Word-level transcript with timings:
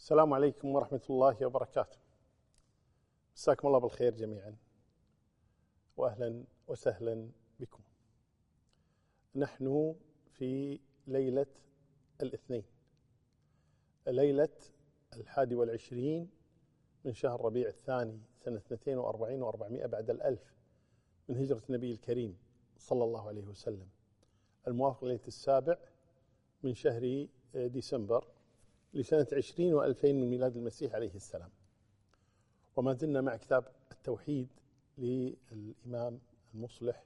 السلام 0.00 0.32
عليكم 0.34 0.68
ورحمة 0.68 1.00
الله 1.10 1.46
وبركاته. 1.46 1.98
مساكم 3.36 3.68
الله 3.68 3.78
بالخير 3.78 4.14
جميعا. 4.14 4.56
واهلا 5.96 6.44
وسهلا 6.68 7.30
بكم. 7.60 7.82
نحن 9.34 9.94
في 10.30 10.80
ليلة 11.06 11.46
الاثنين. 12.22 12.64
ليلة 14.06 14.56
الحادي 15.12 15.54
والعشرين 15.54 16.30
من 17.04 17.14
شهر 17.14 17.44
ربيع 17.44 17.68
الثاني 17.68 18.20
سنة 18.38 18.62
42 18.72 19.52
و400 19.52 19.86
بعد 19.86 20.10
الألف 20.10 20.54
من 21.28 21.36
هجرة 21.36 21.62
النبي 21.68 21.92
الكريم 21.92 22.38
صلى 22.78 23.04
الله 23.04 23.28
عليه 23.28 23.46
وسلم. 23.46 23.88
الموافق 24.68 25.04
ليلة 25.04 25.26
السابع 25.26 25.78
من 26.62 26.74
شهر 26.74 27.26
ديسمبر 27.54 28.39
لسنة 28.94 29.26
عشرين 29.32 29.74
وألفين 29.74 30.20
من 30.20 30.30
ميلاد 30.30 30.56
المسيح 30.56 30.94
عليه 30.94 31.14
السلام. 31.14 31.50
وما 32.76 32.92
زلنا 32.92 33.20
مع 33.20 33.36
كتاب 33.36 33.64
التوحيد 33.92 34.48
للإمام 34.98 36.20
المصلح 36.54 37.04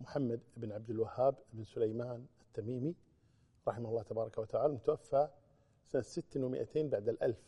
محمد 0.00 0.40
بن 0.56 0.72
عبد 0.72 0.90
الوهاب 0.90 1.34
بن 1.52 1.64
سليمان 1.64 2.26
التميمي 2.40 2.94
رحمه 3.68 3.88
الله 3.88 4.02
تبارك 4.02 4.38
وتعالى 4.38 4.66
المتوفى 4.66 5.28
سنة 5.86 6.02
ست 6.02 6.36
ومائتين 6.36 6.88
بعد 6.88 7.08
الألف 7.08 7.38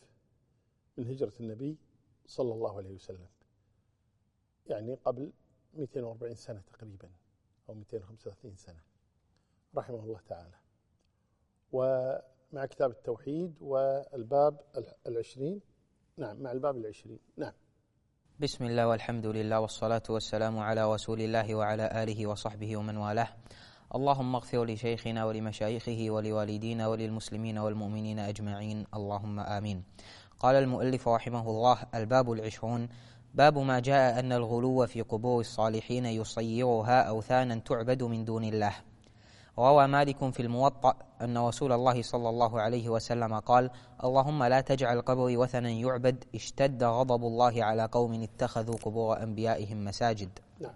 من 0.97 1.07
هجرة 1.07 1.33
النبي 1.39 1.77
صلى 2.25 2.53
الله 2.53 2.77
عليه 2.77 2.91
وسلم. 2.91 3.27
يعني 4.67 4.95
قبل 4.95 5.31
240 5.73 6.35
سنة 6.35 6.61
تقريبا 6.61 7.09
أو 7.69 7.73
235 7.73 8.55
سنة 8.55 8.79
رحمه 9.75 10.03
الله 10.03 10.19
تعالى. 10.19 10.55
مع 12.51 12.65
كتاب 12.65 12.91
التوحيد 12.91 13.55
والباب 13.61 14.59
العشرين. 15.07 15.61
نعم 16.17 16.41
مع 16.41 16.51
الباب 16.51 16.77
العشرين. 16.77 17.19
نعم. 17.37 17.51
بسم 18.39 18.65
الله 18.65 18.87
والحمد 18.87 19.25
لله 19.25 19.59
والصلاة 19.59 20.03
والسلام 20.09 20.59
على 20.59 20.93
رسول 20.93 21.21
الله 21.21 21.55
وعلى 21.55 22.03
آله 22.03 22.27
وصحبه 22.27 22.77
ومن 22.77 22.97
والاه. 22.97 23.27
اللهم 23.95 24.35
اغفر 24.35 24.65
لشيخنا 24.65 25.25
ولمشايخه 25.25 26.05
ولوالدينا 26.09 26.87
وللمسلمين 26.87 27.57
والمؤمنين 27.57 28.19
أجمعين. 28.19 28.85
اللهم 28.93 29.39
آمين. 29.39 29.83
قال 30.39 30.55
المؤلف 30.55 31.07
رحمه 31.07 31.49
الله 31.49 31.77
الباب 31.95 32.31
العشرون 32.31 32.89
باب 33.33 33.57
ما 33.57 33.79
جاء 33.79 34.19
أن 34.19 34.31
الغلو 34.31 34.87
في 34.87 35.01
قبور 35.01 35.39
الصالحين 35.39 36.05
يصيرها 36.05 37.01
أوثانا 37.01 37.55
تعبد 37.55 38.03
من 38.03 38.25
دون 38.25 38.43
الله. 38.43 38.75
روى 39.59 39.87
مالك 39.87 40.33
في 40.33 40.39
الموطأ 40.39 40.95
أن 41.21 41.37
رسول 41.37 41.71
الله 41.71 42.01
صلى 42.01 42.29
الله 42.29 42.61
عليه 42.61 42.89
وسلم 42.89 43.39
قال 43.39 43.69
اللهم 44.03 44.43
لا 44.43 44.61
تجعل 44.61 45.01
قبري 45.01 45.37
وثنا 45.37 45.69
يعبد 45.69 46.23
اشتد 46.35 46.83
غضب 46.83 47.23
الله 47.23 47.63
على 47.63 47.89
قوم 47.91 48.13
اتخذوا 48.23 48.75
قبور 48.75 49.23
أنبيائهم 49.23 49.85
مساجد. 49.85 50.39
نعم. 50.59 50.75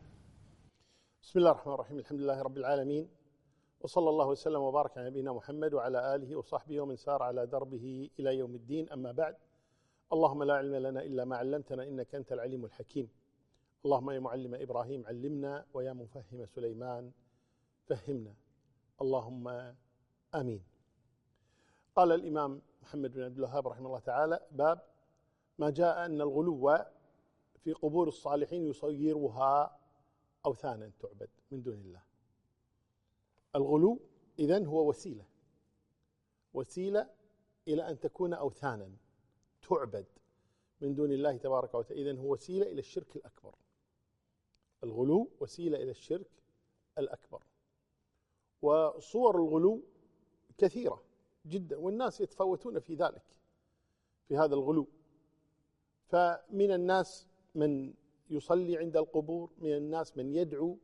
بسم 1.24 1.40
الله 1.40 1.52
الرحمن 1.52 1.74
الرحيم 1.74 1.98
الحمد 2.00 2.20
لله 2.20 2.42
رب 2.42 2.58
العالمين 2.58 3.10
وصلى 3.82 4.10
الله 4.10 4.28
وسلم 4.28 4.62
وبارك 4.62 4.98
على 4.98 5.10
نبينا 5.10 5.34
محمد 5.34 5.74
وعلى 5.74 6.16
آله 6.16 6.36
وصحبه 6.36 6.82
ومن 6.82 6.96
سار 6.96 7.24
على 7.24 7.46
دربه 7.48 8.10
إلى 8.20 8.38
يوم 8.38 8.56
الدين 8.56 8.90
أما 8.90 9.12
بعد. 9.12 9.36
اللهم 10.14 10.44
لا 10.44 10.54
علم 10.54 10.76
لنا 10.76 11.02
إلا 11.02 11.26
ما 11.26 11.38
علمتنا 11.38 11.84
إنك 11.84 12.16
أنت 12.16 12.32
العليم 12.32 12.66
الحكيم. 12.66 13.10
اللهم 13.86 14.12
يا 14.12 14.20
معلم 14.20 14.56
إبراهيم 14.56 15.06
علمنا 15.06 15.66
ويا 15.74 15.94
مفهم 15.94 16.46
سليمان 16.46 17.12
فهمنا. 17.88 18.34
اللهم 19.02 19.76
آمين. 20.36 20.64
قال 21.96 22.12
الإمام 22.12 22.62
محمد 22.82 23.14
بن 23.14 23.24
عبد 23.24 23.38
الوهاب 23.38 23.68
رحمه 23.68 23.88
الله 23.88 24.00
تعالى 24.00 24.48
باب 24.52 24.82
ما 25.58 25.70
جاء 25.70 26.06
أن 26.06 26.22
الغلو 26.22 26.86
في 27.64 27.74
قبور 27.74 28.08
الصالحين 28.08 28.66
يصيرها 28.66 29.80
أوثانا 30.46 30.92
تعبد 31.00 31.30
من 31.52 31.62
دون 31.62 31.80
الله. 31.80 32.02
الغلو 33.56 34.00
إذن 34.40 34.66
هو 34.66 34.90
وسيلة 34.90 35.26
وسيلة 36.54 37.10
إلى 37.68 37.90
أن 37.90 38.00
تكون 38.00 38.34
أوثانا 38.34 38.92
تعبد 39.62 40.06
من 40.82 40.96
دون 40.96 41.12
الله 41.12 41.38
تبارك 41.38 41.76
وتعالى 41.76 42.02
إذن 42.02 42.18
هو 42.18 42.34
وسيلة 42.34 42.72
إلى 42.72 42.80
الشرك 42.80 43.16
الأكبر. 43.16 43.56
الغلو 44.84 45.30
وسيلة 45.40 45.78
إلى 45.84 45.92
الشرك 45.92 46.32
الأكبر. 46.98 47.44
وصور 48.62 49.36
الغلو 49.36 49.82
كثيرة 50.58 51.04
جدا 51.46 51.78
والناس 51.78 52.22
يتفاوتون 52.22 52.80
في 52.80 52.96
ذلك 52.96 53.24
في 54.28 54.38
هذا 54.38 54.56
الغلو. 54.56 54.88
فمن 56.06 56.72
الناس 56.72 57.28
من 57.56 57.94
يصلي 58.30 58.78
عند 58.78 58.98
القبور 58.98 59.50
من 59.58 59.72
الناس 59.78 60.18
من 60.18 60.36
يدعو 60.36 60.78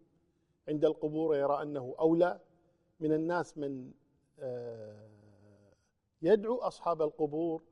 عند 0.68 0.86
القبور 0.86 1.30
ويرى 1.32 1.62
أنه 1.62 1.96
أولى. 2.00 2.40
من 3.00 3.14
الناس 3.14 3.58
من 3.58 3.92
آه، 4.40 5.10
يدعو 6.22 6.58
أصحاب 6.58 7.02
القبور 7.02 7.64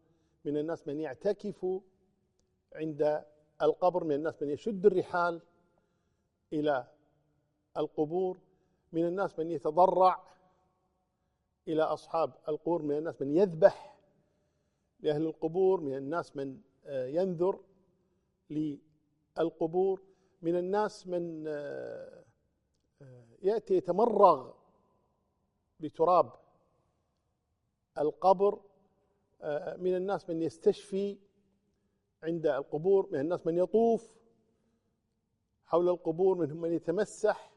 من 0.46 0.58
الناس 0.58 0.88
من 0.88 1.00
يعتكف 1.00 1.82
عند 2.76 3.26
القبر 3.62 4.04
من 4.04 4.16
الناس 4.16 4.42
من 4.42 4.50
يشد 4.50 4.86
الرحال 4.86 5.42
إلى 6.54 6.88
القبور. 7.78 8.38
من 8.94 9.06
الناس 9.06 9.40
من 9.40 9.52
يتضرع 9.52 10.24
إلى 11.68 11.82
أصحاب 11.84 12.34
القبور 12.48 12.82
من 12.82 12.98
الناس 12.98 13.22
من 13.22 13.36
يذبح 13.36 13.98
لأهل 15.00 15.22
القبور 15.26 15.82
من 15.82 15.96
الناس 15.98 16.36
من 16.36 16.62
آه، 16.86 17.08
ينذر 17.08 17.60
للقبور 18.50 20.02
من 20.42 20.56
الناس 20.56 21.08
من 21.08 21.48
آه، 21.48 22.24
آه، 23.02 23.26
يأتي 23.42 23.74
يتمرغ 23.74 24.54
بتراب 25.80 26.32
القبر 27.98 28.60
من 29.78 29.96
الناس 29.96 30.30
من 30.30 30.42
يستشفي 30.42 31.18
عند 32.24 32.46
القبور 32.48 33.10
من 33.12 33.20
الناس 33.20 33.48
من 33.48 33.58
يطوف 33.58 34.18
حول 35.66 35.90
القبور 35.90 36.38
منهم 36.38 36.58
من 36.58 36.74
يتمسح 36.74 37.53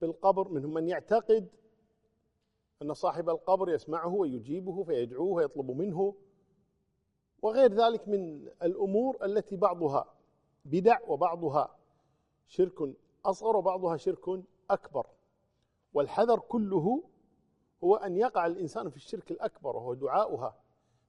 بالقبر 0.00 0.48
منهم 0.48 0.74
من 0.74 0.88
يعتقد 0.88 1.48
أن 2.82 2.94
صاحب 2.94 3.30
القبر 3.30 3.70
يسمعه 3.70 4.14
ويجيبه 4.14 4.84
فيدعوه 4.84 5.32
ويطلب 5.32 5.70
منه 5.70 6.14
وغير 7.42 7.72
ذلك 7.72 8.08
من 8.08 8.48
الأمور 8.62 9.24
التي 9.24 9.56
بعضها 9.56 10.14
بدع 10.64 10.98
وبعضها 11.08 11.76
شرك 12.48 12.94
أصغر 13.24 13.56
وبعضها 13.56 13.96
شرك 13.96 14.42
أكبر. 14.70 15.06
والحذر 15.94 16.38
كله 16.38 17.02
هو 17.84 17.96
أن 17.96 18.16
يقع 18.16 18.46
الإنسان 18.46 18.90
في 18.90 18.96
الشرك 18.96 19.30
الأكبر 19.30 19.76
وهو 19.76 19.94
دعاؤها 19.94 20.54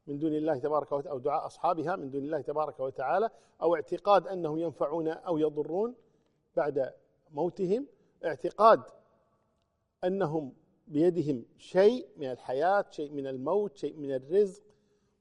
من 0.08 0.20
دون 0.20 0.36
الله 0.36 0.58
تبارك 0.60 0.92
وتعالى 0.92 1.12
أو 1.12 1.20
دعاء 1.20 1.46
أصحابها 1.46 1.96
من 1.96 2.10
دون 2.10 2.24
الله 2.24 2.42
تبارك 2.42 2.80
وتعالى 2.80 3.30
أو 3.62 3.76
اعتقاد 3.76 4.28
أنهم 4.28 4.58
ينفعون 4.58 5.08
أو 5.08 5.38
يضرون 5.38 5.96
بعد 6.56 6.94
موتهم. 7.32 7.88
اعتقاد 8.26 8.84
أنهم 10.04 10.54
بيدهم 10.88 11.46
شيء 11.58 12.08
من 12.18 12.32
الحياة، 12.32 12.86
شيء 12.90 13.12
من 13.12 13.28
الموت، 13.28 13.78
شيء 13.78 13.98
من 13.98 14.16
الرزق 14.16 14.64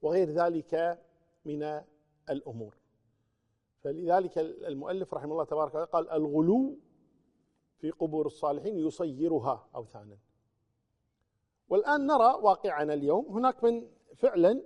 وغير 0.02 0.28
ذلك 0.28 1.02
من 1.44 1.82
الأمور. 2.30 2.76
فلذلك 3.80 4.38
المؤلف 4.38 5.14
رحمه 5.14 5.32
الله 5.32 5.44
تبارك 5.44 5.70
وتعالى 5.70 5.86
قال 5.86 6.10
الغلو 6.10 6.78
في 7.78 7.90
قبور 7.90 8.26
الصالحين 8.26 8.78
يصيرها 8.78 9.68
أوثانا. 9.74 10.18
والآن 11.68 12.06
نرى 12.06 12.34
واقعنا 12.34 12.94
اليوم 12.94 13.26
هناك 13.26 13.64
من 13.64 13.90
فعلا 14.16 14.62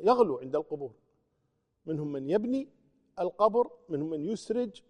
يغلو 0.00 0.38
عند 0.38 0.56
القبور. 0.56 0.94
منهم 1.86 2.12
من 2.12 2.30
يبني 2.30 2.68
القبر، 3.20 3.70
منهم 3.88 4.10
من 4.10 4.24
يسرج 4.24 4.82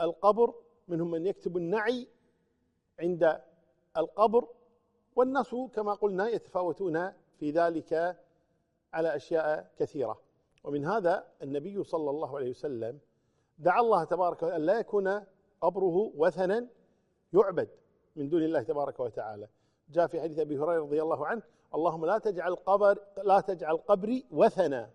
القبر 0.00 0.54
منهم 0.88 1.10
من 1.10 1.26
يكتب 1.26 1.56
النعي 1.56 2.08
عند 3.00 3.40
القبر 3.96 4.48
والناس 5.16 5.54
كما 5.74 5.94
قلنا 5.94 6.28
يتفاوتون 6.28 7.12
في 7.38 7.50
ذلك 7.50 8.16
على 8.92 9.16
أشياء 9.16 9.72
كثيرة. 9.78 10.20
ومن 10.64 10.84
هذا 10.84 11.26
النبي 11.42 11.84
صلى 11.84 12.10
الله 12.10 12.36
عليه 12.36 12.50
وسلم 12.50 12.98
دعا 13.58 13.80
الله 13.80 14.04
تبارك 14.04 14.42
وتعالى 14.42 14.66
لا 14.66 14.78
يكون 14.78 15.22
قبره 15.60 16.12
وثنا 16.16 16.66
يعبد 17.32 17.68
من 18.16 18.28
دون 18.28 18.42
الله 18.42 18.62
تبارك 18.62 19.00
وتعالى. 19.00 19.48
جاء 19.88 20.06
في 20.06 20.20
حديث 20.20 20.38
أبي 20.38 20.58
هريرة 20.58 20.82
رضي 20.82 21.02
الله 21.02 21.26
عنه 21.26 21.42
اللهم 21.74 22.06
لا 22.06 22.18
تجعل 22.18 22.54
قبر 22.54 22.98
لا 23.24 23.40
تجعل 23.40 23.76
قبري 23.76 24.26
وثنا. 24.30 24.90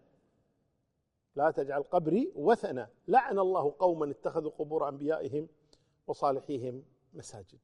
لا 1.36 1.52
تجعل 1.52 1.84
قبري 1.84 2.32
وثنا. 2.36 2.90
لعن 3.08 3.40
الله 3.40 3.74
قوما 3.80 4.12
اتخذوا 4.12 4.52
قبور 4.52 4.90
أنبيائهم 4.90 5.48
وصالحيهم 6.12 6.84
مساجد. 7.14 7.60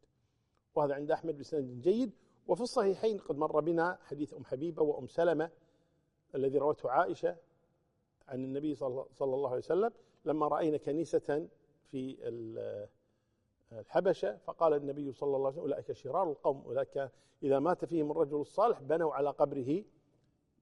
وهذا 0.75 0.93
عند 0.93 1.11
أحمد 1.11 1.37
بسند 1.37 1.81
جيد. 1.81 2.11
وفي 2.47 2.61
الصحيحين 2.61 3.17
قد 3.17 3.37
مر 3.37 3.59
بنا 3.59 3.99
حديث 4.01 4.33
أم 4.33 4.43
حبيبة 4.43 4.83
وأم 4.83 5.07
سلمة 5.07 5.51
الذي 6.35 6.57
روته 6.57 6.91
عائشة 6.91 7.35
عن 8.27 8.43
النبي 8.43 8.75
صلى 8.75 9.07
الله 9.21 9.49
عليه 9.49 9.57
وسلم 9.57 9.91
لما 10.25 10.47
رأينا 10.47 10.77
كنيسة 10.77 11.47
في 11.91 12.17
الحبشة 13.71 14.37
فقال 14.37 14.73
النبي 14.73 15.11
صلى 15.11 15.35
الله 15.35 15.47
عليه 15.47 15.57
وسلم 15.57 15.71
أولئك 15.71 15.91
شرار 15.91 16.31
القوم 16.31 16.61
أولئك 16.61 17.11
إذا 17.43 17.59
مات 17.59 17.85
فيهم 17.85 18.11
الرجل 18.11 18.41
الصالح 18.41 18.81
بنوا 18.81 19.13
على 19.13 19.29
قبره 19.29 19.83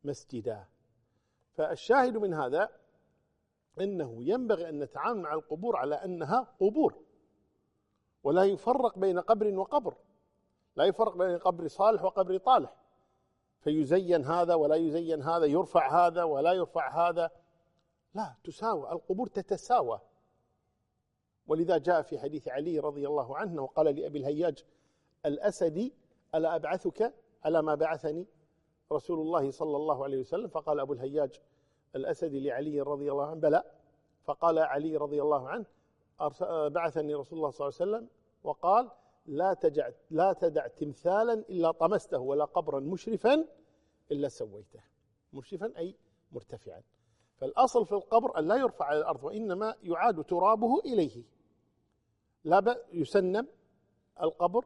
مسجدا. 0.03 0.65
فالشاهد 1.53 2.17
من 2.17 2.33
هذا 2.33 2.69
أنه 3.79 4.23
ينبغي 4.23 4.69
أن 4.69 4.79
نتعامل 4.79 5.21
مع 5.21 5.33
القبور 5.33 5.75
على 5.75 5.95
أنها 5.95 6.55
قبور. 6.59 7.04
ولا 8.25 8.43
يفرق 8.43 8.99
بين 8.99 9.19
قبر 9.19 9.59
وقبر. 9.59 9.95
لا 10.75 10.85
يفرق 10.85 11.17
بين 11.17 11.37
قبر 11.37 11.67
صالح 11.67 12.03
وقبر 12.03 12.37
طالح. 12.37 12.75
فيزين 13.59 14.25
هذا 14.25 14.53
ولا 14.55 14.75
يزين 14.75 15.21
هذا 15.21 15.45
يرفع 15.45 16.07
هذا 16.07 16.23
ولا 16.23 16.53
يرفع 16.53 17.09
هذا. 17.09 17.31
لا 18.13 18.35
تساوى 18.43 18.91
القبور 18.91 19.27
تتساوى. 19.27 19.99
ولذا 21.47 21.77
جاء 21.77 22.01
في 22.01 22.19
حديث 22.19 22.47
علي 22.47 22.79
رضي 22.79 23.07
الله 23.07 23.37
عنه 23.37 23.63
وقال 23.63 23.95
لأبي 23.95 24.19
الهياج 24.19 24.65
الأسدي 25.25 25.93
ألا 26.35 26.55
أبعثك؟ 26.55 27.13
على 27.43 27.61
ما 27.61 27.75
بعثني؟ 27.75 28.27
رسول 28.91 29.19
الله 29.19 29.51
صلى 29.51 29.77
الله 29.77 30.03
عليه 30.03 30.19
وسلم. 30.19 30.47
فقال 30.47 30.79
أبو 30.79 30.93
الهياج 30.93 31.41
الأسدي 31.95 32.39
لعلي 32.39 32.81
رضي 32.81 33.11
الله 33.11 33.25
عنه 33.25 33.39
بلى. 33.39 33.63
فقال 34.23 34.59
علي 34.59 34.97
رضي 34.97 35.21
الله 35.21 35.49
عنه 35.49 35.65
بعثني 36.69 37.15
رسول 37.15 37.39
الله 37.39 37.49
صلى 37.51 37.67
الله 37.67 37.79
عليه 37.81 37.91
وسلم 37.91 38.09
وقال 38.43 38.91
لا 39.25 39.53
تجع 39.53 39.89
لا 40.11 40.33
تدع 40.33 40.67
تمثالا 40.67 41.33
إلا 41.33 41.71
طمسته 41.71 42.19
ولا 42.19 42.45
قبرا 42.45 42.79
مشرفا 42.79 43.45
إلا 44.11 44.27
سويته. 44.29 44.79
مشرفا 45.33 45.73
أي 45.77 45.95
مرتفعا. 46.31 46.81
فالأصل 47.37 47.85
في 47.85 47.91
القبر 47.91 48.39
أن 48.39 48.47
لا 48.47 48.55
يرفع 48.55 48.85
على 48.85 48.99
الأرض 48.99 49.23
وإنما 49.23 49.75
يعاد 49.83 50.23
ترابه 50.23 50.79
إليه. 50.79 51.23
لا 52.43 52.59
بأس 52.59 52.77
يسنم 52.93 53.47
القبر 54.21 54.65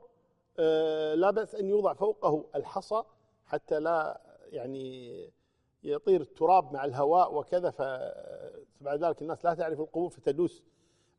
آه، 0.59 1.15
لا 1.15 1.31
بأس 1.31 1.55
أن 1.55 1.69
يوضع 1.69 1.93
فوقه 1.93 2.45
الحصى 2.55 3.03
حتى 3.45 3.79
لا 3.79 4.21
يعني 4.45 5.33
يطير 5.83 6.21
التراب 6.21 6.73
مع 6.73 6.85
الهواء 6.85 7.35
وكذا 7.35 7.71
فبعد 7.71 9.03
ذلك 9.03 9.21
الناس 9.21 9.45
لا 9.45 9.53
تعرف 9.53 9.79
القبور 9.79 10.09
فتدوس 10.09 10.63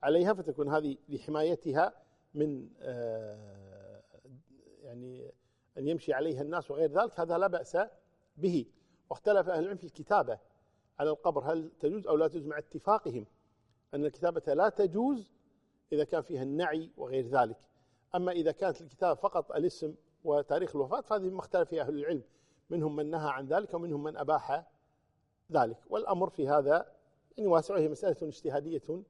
عليها 0.03 0.35
فتكون 0.35 0.69
هذه 0.69 0.97
لحمايتها 1.09 1.93
من 2.35 2.69
آه، 2.81 4.03
يعني 4.83 5.33
أن 5.79 5.89
يمشي 5.89 6.13
عليها 6.13 6.43
الناس 6.43 6.71
وغير 6.71 6.91
ذلك 6.91 7.21
هذا 7.21 7.39
لا 7.39 7.47
بأس 7.47 7.79
به. 8.37 8.67
واختلف 9.11 9.49
أهل 9.49 9.63
العلم 9.63 9.77
في 9.77 9.85
الكتابة 9.85 10.39
على 10.99 11.11
القبر 11.11 11.53
هل 11.53 11.71
تجوز 11.81 12.07
أو 12.07 12.17
لا 12.17 12.29
تجوز 12.29 12.47
مع 12.47 12.59
اتفاقهم 12.59 13.27
أن 13.95 14.05
الكتابة 14.05 14.55
لا 14.55 14.69
تجوز 14.69 15.33
إذا 15.93 16.05
كان 16.05 16.23
فيها 16.23 16.43
النعي 16.43 16.91
وغير 16.97 17.27
ذلك. 17.27 17.59
أما 18.15 18.33
إذا 18.33 18.53
كانت 18.53 18.81
الكتابة 18.81 19.15
فقط 19.15 19.53
الاسم 19.53 19.95
وتاريخ 20.25 20.77
الوفاة 20.77 21.01
فهذه 21.01 21.31
ما 21.31 21.41
اختلف 21.41 21.69
فيها 21.69 21.83
أهل 21.83 21.99
العلم 21.99 22.23
منهم 22.71 22.97
من 22.97 23.11
نهى 23.11 23.31
عن 23.31 23.47
ذلك 23.47 23.75
ومنهم 23.75 24.03
من 24.03 24.17
أباح 24.17 24.67
ذلك. 25.53 25.79
والأمر 25.91 26.31
في 26.31 26.49
هذا 26.49 26.93
يعني 27.37 27.49
واسع 27.49 27.75
وهي 27.75 27.89
مسألة 27.89 28.17
اجتهادية 28.23 29.03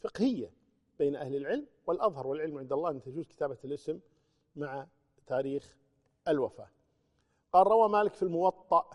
فقهية 0.00 0.50
بين 0.98 1.16
أهل 1.16 1.36
العلم 1.36 1.66
والأظهر 1.86 2.26
والعلم 2.26 2.58
عند 2.58 2.72
الله 2.72 2.90
أن 2.90 3.02
تجوز 3.02 3.26
كتابة 3.28 3.58
الاسم 3.64 4.00
مع 4.56 4.86
تاريخ 5.26 5.76
الوفاة. 6.28 6.68
قال 7.52 7.66
روى 7.66 7.88
مالك 7.88 8.12
في 8.14 8.22
الموطأ 8.22 8.90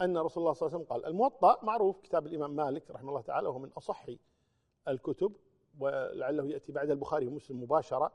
أن 0.00 0.18
رسول 0.18 0.42
الله 0.42 0.52
صلى 0.52 0.66
الله 0.66 0.76
عليه 0.76 0.84
وسلم 0.84 0.92
قال 0.92 1.06
الموطأ 1.06 1.64
معروف 1.64 2.00
كتاب 2.00 2.26
الإمام 2.26 2.56
مالك 2.56 2.90
رحمه 2.90 3.08
الله 3.08 3.20
تعالى 3.20 3.48
وهو 3.48 3.58
من 3.58 3.68
أصح 3.68 4.06
الكتب 4.88 5.32
ولعله 5.78 6.46
يأتي 6.46 6.72
بعد 6.72 6.90
البخاري 6.90 7.26
ومسلم 7.26 7.62
مباشرة. 7.62 8.12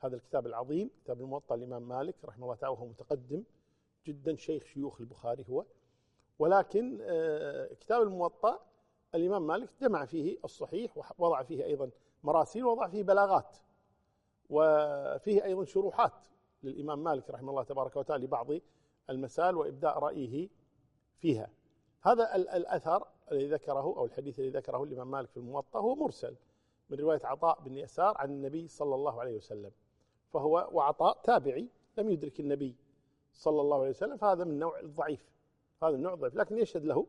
هذا 0.00 0.16
الكتاب 0.16 0.46
العظيم 0.46 0.90
كتاب 1.04 1.20
الموطأ 1.20 1.54
الإمام 1.54 1.88
مالك 1.88 2.14
رحمه 2.24 2.44
الله 2.44 2.54
تعالى 2.54 2.72
وهو 2.74 2.86
متقدم 2.86 3.42
جدا 4.06 4.36
شيخ 4.36 4.64
شيوخ 4.64 5.00
البخاري 5.00 5.44
هو. 5.50 5.64
ولكن 6.38 6.98
آه، 7.02 7.74
كتاب 7.74 8.02
الموطأ 8.02 8.66
الإمام 9.14 9.46
مالك 9.46 9.70
جمع 9.80 10.04
فيه 10.04 10.38
الصحيح 10.44 10.98
ووضع 11.18 11.42
فيه 11.42 11.64
أيضا 11.64 11.90
مراسيل 12.24 12.64
ووضع 12.64 12.88
فيه 12.88 13.02
بلاغات 13.02 13.56
وفيه 14.50 15.44
أيضا 15.44 15.64
شروحات 15.64 16.12
للإمام 16.62 17.04
مالك 17.04 17.30
رحمه 17.30 17.50
الله 17.50 17.62
تبارك 17.62 17.96
وتعالى 17.96 18.24
لبعض 18.24 18.46
المسائل 19.10 19.56
وإبداء 19.56 19.98
رأيه 19.98 20.48
فيها. 21.18 21.50
هذا 22.02 22.34
الأثر 22.36 23.06
الذي 23.32 23.48
ذكره 23.48 23.82
أو 23.82 24.04
الحديث 24.04 24.38
الذي 24.38 24.50
ذكره 24.50 24.82
الإمام 24.82 25.10
مالك 25.10 25.30
في 25.30 25.36
الموطأ 25.36 25.78
هو 25.78 25.94
مرسل 25.94 26.36
من 26.90 26.98
رواية 26.98 27.20
عطاء 27.24 27.60
بن 27.60 27.76
يسار 27.76 28.18
عن 28.18 28.30
النبي 28.30 28.68
صلى 28.68 28.94
الله 28.94 29.20
عليه 29.20 29.36
وسلم 29.36 29.70
فهو 30.32 30.68
وعطاء 30.72 31.18
تابعي 31.22 31.68
لم 31.98 32.10
يدرك 32.10 32.40
النبي 32.40 32.76
صلى 33.32 33.60
الله 33.60 33.80
عليه 33.80 33.90
وسلم 33.90 34.16
فهذا 34.16 34.44
من 34.44 34.58
نوع 34.58 34.80
الضعيف 34.80 35.32
هذا 35.82 35.94
النوع 35.94 36.14
الضعيف 36.14 36.34
لكن 36.34 36.58
يشهد 36.58 36.84
له 36.84 37.06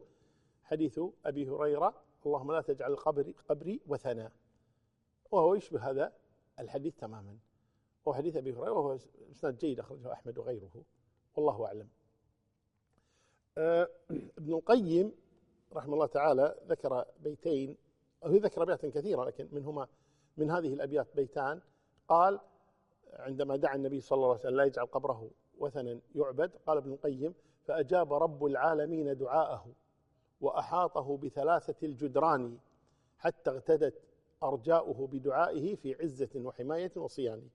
حديث 0.65 1.00
أبي 1.25 1.50
هريرة 1.50 1.94
اللهم 2.25 2.51
لا 2.51 2.62
تجعل 2.62 2.91
القبر 2.91 3.33
قبري 3.50 3.81
وثنا. 3.88 4.31
وهو 5.31 5.56
يشبه 5.56 5.89
هذا 5.89 6.13
الحديث 6.59 6.95
تماما. 6.95 7.38
هو 8.07 8.13
حديث 8.13 8.38
أبي 8.38 8.53
هريرة 8.53 8.71
وهو 8.71 8.97
إسناد 9.31 9.57
جيد 9.57 9.79
أخرجه 9.79 10.13
أحمد 10.13 10.38
وغيره. 10.38 10.83
والله 11.35 11.65
أعلم. 11.65 11.88
آه، 13.57 13.89
ابن 14.38 14.53
القيم 14.53 15.12
رحمه 15.73 15.94
الله 15.94 16.06
تعالى 16.06 16.56
ذكر 16.67 17.06
بيتين 17.19 17.77
أو 18.25 18.31
ذكر 18.31 18.63
أبيات 18.63 18.85
كثيرة 18.85 19.25
لكن 19.25 19.47
منهما 19.51 19.88
من 20.38 20.51
هذه 20.51 20.73
الأبيات 20.73 21.15
بيتان. 21.15 21.62
قال 22.07 22.39
عندما 23.13 23.56
دعا 23.56 23.75
النبي 23.75 24.01
صلى 24.01 24.15
الله 24.15 24.29
عليه 24.29 24.39
وسلم 24.39 24.56
لا 24.56 24.63
يجعل 24.63 24.85
قبره 24.85 25.29
وثنا 25.57 26.00
يعبد 26.15 26.51
قال 26.67 26.77
ابن 26.77 26.91
القيم 26.91 27.33
فأجاب 27.63 28.13
رب 28.13 28.45
العالمين 28.45 29.17
دعاءه. 29.17 29.75
وأحاطه 30.41 31.17
بثلاثة 31.17 31.87
الجدران 31.87 32.57
حتى 33.17 33.49
اغتدت 33.49 34.01
أرجاؤه 34.43 35.07
بدعائه 35.07 35.75
في 35.75 35.95
عزة 36.03 36.29
وحماية 36.35 36.91
وصيان 36.95 37.49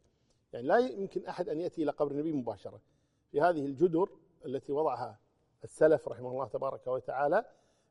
يعني 0.53 0.67
لا 0.67 0.79
يمكن 0.79 1.27
أحد 1.27 1.49
أن 1.49 1.61
يأتي 1.61 1.83
إلى 1.83 1.91
قبر 1.91 2.11
النبي 2.11 2.33
مباشرة. 2.33 2.81
في 3.31 3.41
هذه 3.41 3.67
الجدر 3.67 4.09
التي 4.47 4.73
وضعها 4.73 5.19
السلف 5.65 6.09
رحمه 6.09 6.31
الله 6.31 6.47
تبارك 6.47 6.87
وتعالى 6.87 7.45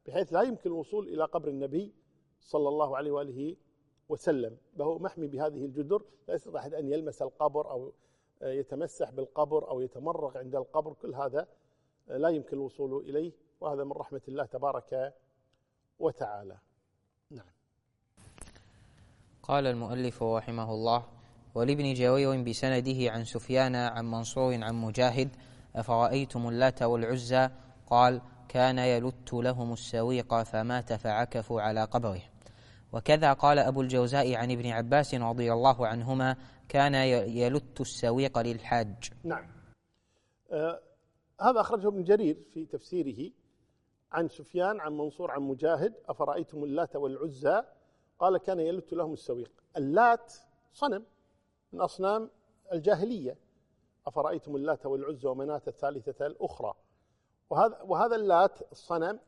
بحيث 0.06 0.34
لا 0.34 0.42
يمكن 0.42 0.70
الوصول 0.70 1.08
إلى 1.08 1.24
قبر 1.26 1.48
النبي 1.48 1.94
صلى 2.42 2.70
الله 2.70 2.98
عليه 2.98 3.12
وآله 3.12 3.56
وسلم. 4.10 4.58
فهو 4.78 5.00
محمي 5.00 5.28
بهذه 5.28 5.66
الجدر 5.66 6.04
لا 6.28 6.34
يستطيع 6.34 6.62
أحد 6.62 6.74
أن 6.74 6.92
يلمس 6.92 7.22
القبر 7.22 7.72
أو 7.72 7.94
يتمسح 8.42 9.12
بالقبر 9.12 9.70
أو 9.70 9.82
يتمرغ 9.82 10.38
عند 10.38 10.56
القبر. 10.56 10.94
كل 10.94 11.16
هذا 11.16 11.48
لا 12.08 12.30
يمكن 12.30 12.58
الوصول 12.58 13.10
إليه. 13.10 13.32
وهذا 13.62 13.84
من 13.84 13.92
رحمة 13.92 14.22
الله 14.28 14.46
تبارك 14.46 15.14
وتعالى. 16.00 16.58
نعم. 17.32 17.46
قال 19.44 19.68
المؤلف 19.68 20.24
رحمه 20.24 20.72
الله 20.72 21.08
ولابن 21.56 21.94
جرير 21.94 22.44
بسنده 22.44 23.12
عن 23.12 23.26
سفيان 23.26 23.76
عن 23.76 24.12
منصور 24.12 24.64
عن 24.64 24.76
مجاهد 24.76 25.30
أفرأيتم 25.76 26.48
اللات 26.48 26.82
والعزى؟ 26.82 27.50
قال 27.88 28.22
كان 28.50 28.78
يلت 28.78 29.34
لهم 29.34 29.74
السويق 29.74 30.44
فمات 30.44 30.94
فعكفوا 30.94 31.62
على 31.62 31.84
قبره. 31.84 32.22
وكذا 32.94 33.34
قال 33.34 33.60
أبو 33.60 33.82
الجوزاء 33.82 34.36
عن 34.36 34.52
ابن 34.52 34.68
عباس 34.68 35.16
رضي 35.16 35.54
الله 35.54 35.88
عنهما 35.88 36.36
كان 36.70 36.94
يلت 36.94 37.82
السويق 37.82 38.40
للحاج. 38.40 39.10
نعم. 39.24 39.48
آه 40.52 40.82
هذا 41.42 41.62
أخرجه 41.62 41.88
ابن 41.88 42.04
جرير 42.04 42.38
في 42.54 42.66
تفسيره. 42.66 43.32
عن 44.12 44.28
سفيان 44.28 44.80
عن 44.80 44.98
منصور 44.98 45.32
عن 45.32 45.42
مجاهد 45.42 45.94
أفرأيتم 46.06 46.64
اللات 46.64 46.96
والعزى؟ 46.96 47.64
قال 48.20 48.38
كان 48.38 48.60
يلت 48.60 48.94
لهم 48.94 49.14
السويق. 49.14 49.52
اللات 49.78 50.34
صنم 50.72 51.06
من 51.74 51.82
أصنام 51.82 52.30
الجاهلية. 52.72 53.38
أفرأيتم 54.08 54.56
اللات 54.56 54.86
والعزى 54.86 55.28
ومناة 55.28 55.62
الثالثة 55.68 56.28
الأخرى؟ 56.28 56.74
وهذا 57.50 57.82
وهذا 57.82 58.16
اللات 58.16 58.72
الصنم 58.72 59.20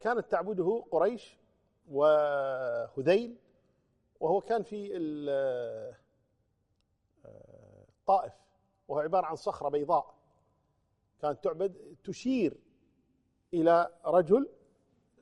كانت 0.00 0.30
تعبده 0.30 0.84
قريش 0.90 1.36
وهذيل 1.90 3.36
وهو 4.20 4.40
كان 4.40 4.62
في 4.62 4.96
الطائف 7.88 8.32
وهو 8.88 9.00
عبارة 9.00 9.26
عن 9.26 9.36
صخرة 9.36 9.68
بيضاء. 9.68 10.14
كانت 11.22 11.44
تعبد 11.44 11.96
تشير 12.04 12.56
إلى 13.54 13.88
رجل 14.06 14.48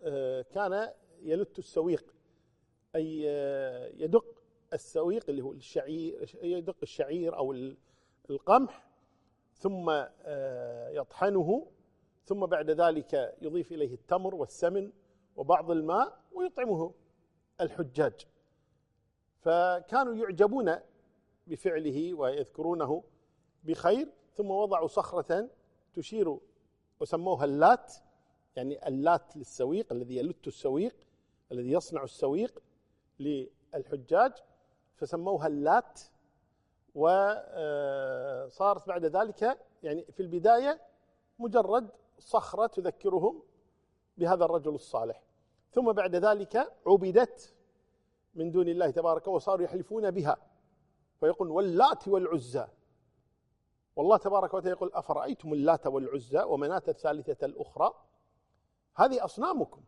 آه، 0.02 0.42
كان 0.42 0.92
يلت 1.22 1.58
السويق 1.58 2.14
أي 2.94 3.24
آه، 3.28 3.90
يدق 3.94 4.24
السويق 4.72 5.24
اللي 5.28 5.42
هو 5.42 5.52
الشعير 5.52 6.36
يدق 6.42 6.76
الشعير 6.82 7.36
أو 7.36 7.52
القمح 8.30 8.88
ثم 9.54 9.90
آه، 9.90 10.88
يطحنه 10.88 11.66
ثم 12.24 12.46
بعد 12.46 12.70
ذلك 12.70 13.36
يضيف 13.42 13.72
إليه 13.72 13.94
التمر 13.94 14.34
والسمن 14.34 14.92
وبعض 15.36 15.70
الماء 15.70 16.20
ويطعمه 16.32 16.92
الحجاج. 17.60 18.26
فكانوا 19.40 20.14
يعجبون 20.14 20.76
بفعله 21.46 22.14
ويذكرونه 22.14 23.04
بخير 23.64 24.08
ثم 24.34 24.50
وضعوا 24.50 24.88
صخرة 24.88 25.50
تشير 25.94 26.38
وسموها 27.00 27.44
اللات 27.44 27.94
يعني 28.58 28.88
اللات 28.88 29.36
للسويق 29.36 29.92
الذي 29.92 30.16
يلت 30.16 30.46
السويق 30.46 30.96
الذي 31.52 31.72
يصنع 31.72 32.02
السويق 32.02 32.62
للحجاج 33.18 34.32
فسموها 34.94 35.46
اللات. 35.46 36.00
وصارت 36.94 38.88
بعد 38.88 39.04
ذلك 39.04 39.58
يعني 39.82 40.04
في 40.04 40.20
البداية 40.20 40.80
مجرد 41.38 41.90
صخرة 42.18 42.66
تذكرهم 42.66 43.42
بهذا 44.16 44.44
الرجل 44.44 44.74
الصالح. 44.74 45.22
ثم 45.70 45.92
بعد 45.92 46.16
ذلك 46.16 46.72
عبدت 46.86 47.54
من 48.34 48.50
دون 48.50 48.68
الله 48.68 48.90
تبارك 48.90 49.28
وصاروا 49.28 49.64
يحلفون 49.64 50.10
بها. 50.10 50.36
فيقول 51.20 51.48
واللات 51.48 52.08
والعزى. 52.08 52.66
والله 53.96 54.16
تبارك 54.16 54.54
وتعالى 54.54 54.76
يقول 54.76 54.90
أفرأيتم 54.94 55.52
اللات 55.52 55.86
والعزى 55.86 56.42
ومناة 56.42 56.82
الثالثة 56.88 57.46
الأخرى؟ 57.46 57.94
هذه 58.98 59.24
أصنامكم. 59.24 59.80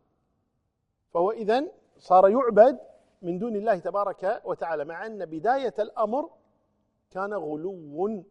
فهو 1.13 1.31
إذن 1.31 1.71
صار 1.97 2.29
يعبد 2.29 2.79
من 3.21 3.39
دون 3.39 3.55
الله 3.55 3.79
تبارك 3.79 4.41
وتعالى 4.45 4.85
مع 4.85 5.05
أن 5.05 5.25
بداية 5.25 5.73
الأمر 5.79 6.29
كان 7.09 7.33
غلو 7.33 8.23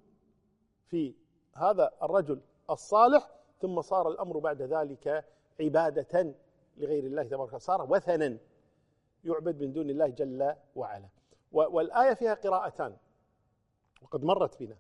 في 0.87 1.14
هذا 1.54 1.92
الرجل 2.02 2.40
الصالح 2.70 3.30
ثم 3.60 3.80
صار 3.80 4.08
الأمر 4.08 4.38
بعد 4.38 4.62
ذلك 4.62 5.25
عبادة 5.60 6.34
لغير 6.76 7.04
الله 7.04 7.22
تبارك 7.22 7.42
وتعالى 7.42 7.60
صار 7.60 7.92
وثنا 7.92 8.38
يعبد 9.25 9.60
من 9.60 9.72
دون 9.72 9.90
الله 9.90 10.08
جل 10.08 10.54
وعلا. 10.75 11.08
والآية 11.52 12.14
فيها 12.14 12.34
قراءتان 12.34 12.96
وقد 14.02 14.25
مرت 14.25 14.58
بنا. 14.58 14.76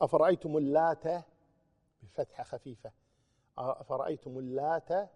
أفرأيتم 0.00 0.56
اللات 0.56 1.24
بفتحة 2.02 2.44
خفيفة؟ 2.44 2.92
أفرأيتم 3.58 4.38
اللات 4.38 5.10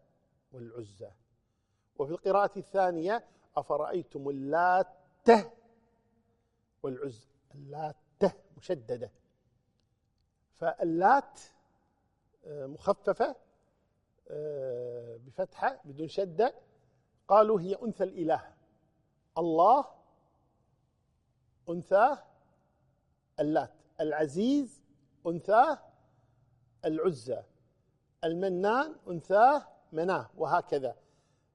والعزى 0.52 1.10
وفي 1.98 2.12
القراءة 2.12 2.58
الثانية 2.58 3.24
أفرأيتم 3.56 4.28
اللات 4.28 4.88
والعزى 6.82 7.26
اللات 7.54 7.96
مشددة. 8.56 9.10
فاللات 10.56 11.40
آه، 12.44 12.66
مخففة 12.66 13.36
آه، 14.28 15.16
بفتحة 15.16 15.80
بدون 15.84 16.08
شدة. 16.08 16.54
قالوا 17.28 17.60
هي 17.60 17.74
أنثى 17.82 18.04
الإله. 18.04 18.54
الله 19.38 19.86
أنثاه 21.68 22.24
اللات. 23.40 23.72
العزيز 24.00 24.82
أنثاه 25.26 25.78
العزى. 26.84 27.42
المنان 28.24 28.96
أنثاه 29.08 29.71
مناه 29.92 30.30
وهكذا. 30.36 30.96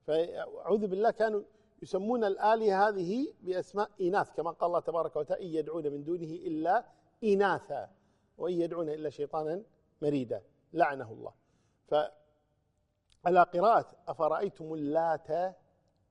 فأعوذ 0.06 0.86
بالله 0.86 1.10
كانوا 1.10 1.42
يسمون 1.82 2.24
الآلهة 2.24 2.88
هذه 2.88 3.34
بأسماء 3.40 3.90
إناث 4.00 4.30
كما 4.32 4.50
قال 4.50 4.68
الله 4.68 4.80
تبارك 4.80 5.16
وتعالى 5.16 5.44
إن 5.44 5.48
يدعون 5.48 5.86
من 5.92 6.04
دونه 6.04 6.30
إلا 6.30 6.84
إناثا 7.24 7.90
وإن 8.38 8.60
يدعون 8.60 8.88
إلا 8.88 9.10
شيطانا 9.10 9.62
مريدا. 10.02 10.42
لعنه 10.72 11.12
الله. 11.12 11.32
فعلى 11.86 13.42
قراءة 13.42 13.96
أفرأيتم 14.08 14.74
اللات 14.74 15.56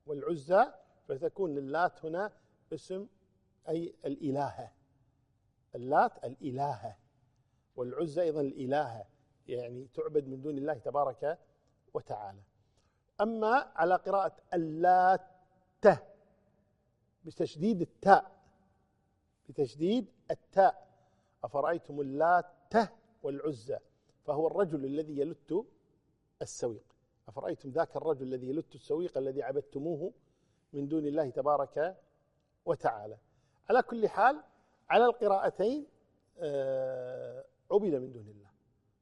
والعزى؟ 0.05 0.65
فتكون 1.07 1.57
اللات 1.57 2.05
هنا 2.05 2.31
اسم 2.73 3.07
أي 3.69 3.95
الإلهة. 4.05 4.71
اللات 5.75 6.25
الإلهة 6.25 6.97
والعزى 7.75 8.21
أيضا 8.21 8.41
الإلهة 8.41 9.07
يعني 9.47 9.87
تعبد 9.93 10.27
من 10.27 10.41
دون 10.41 10.57
الله 10.57 10.73
تبارك 10.73 11.39
وتعالى. 11.97 12.41
أما 13.21 13.71
على 13.75 13.95
قراءة 13.95 14.35
اللات 14.53 15.21
بتشديد 17.25 17.81
التاء 17.81 18.31
بتشديد 19.49 20.05
التاء. 20.31 20.87
أفرأيتم 21.43 22.01
اللات 22.01 22.75
والعزى 23.23 23.77
فهو 24.25 24.47
الرجل 24.47 24.85
الذي 24.85 25.19
يلت 25.19 25.65
السويق. 26.41 26.83
أفرأيتم 27.27 27.69
ذاك 27.69 27.95
الرجل 27.95 28.23
الذي 28.27 28.49
يلت 28.49 28.75
السويق 28.75 29.17
الذي 29.17 29.43
عبدتموه 29.43 30.13
من 30.73 30.87
دون 30.87 31.05
الله 31.05 31.29
تبارك 31.29 31.97
وتعالى. 32.65 33.17
على 33.69 33.81
كل 33.81 34.07
حال 34.07 34.43
على 34.89 35.05
القراءتين 35.05 35.87
آه، 36.39 37.45
عبد 37.71 37.95
من 37.95 38.11
دون 38.11 38.27
الله. 38.27 38.49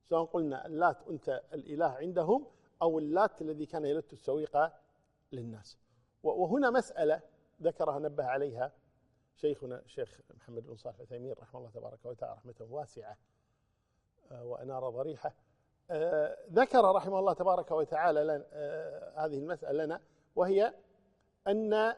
سواء 0.09 0.25
قلنا 0.25 0.65
اللات 0.65 0.97
أنت 1.09 1.43
الإله 1.53 1.85
عندهم 1.85 2.47
أو 2.81 2.99
اللات 2.99 3.41
الذي 3.41 3.65
كان 3.65 3.85
يلت 3.85 4.13
السويق 4.13 4.57
للناس. 5.31 5.77
وهنا 6.23 6.69
مسألة 6.69 7.21
ذكرها 7.61 7.99
نبه 7.99 8.23
عليها 8.23 8.71
شيخنا 9.35 9.79
الشيخ 9.79 10.19
محمد 10.35 10.67
بن 10.67 10.75
صالح 10.75 10.95
العثيمين 10.95 11.33
رحمه 11.33 11.59
الله 11.59 11.71
تبارك 11.71 12.05
وتعالى 12.05 12.33
رحمة 12.33 12.67
واسعة 12.69 13.17
آه، 14.31 14.43
وأنار 14.43 14.89
ضريحة. 14.89 15.33
آه، 15.91 16.37
ذكر 16.51 16.95
رحمه 16.95 17.19
الله 17.19 17.33
تبارك 17.33 17.71
وتعالى 17.71 18.23
لنا 18.23 18.45
آه، 18.53 19.25
هذه 19.25 19.37
المسألة 19.37 19.85
لنا 19.85 20.01
وهي 20.35 20.73
أن 21.47 21.95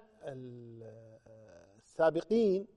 السابقين 1.78 2.68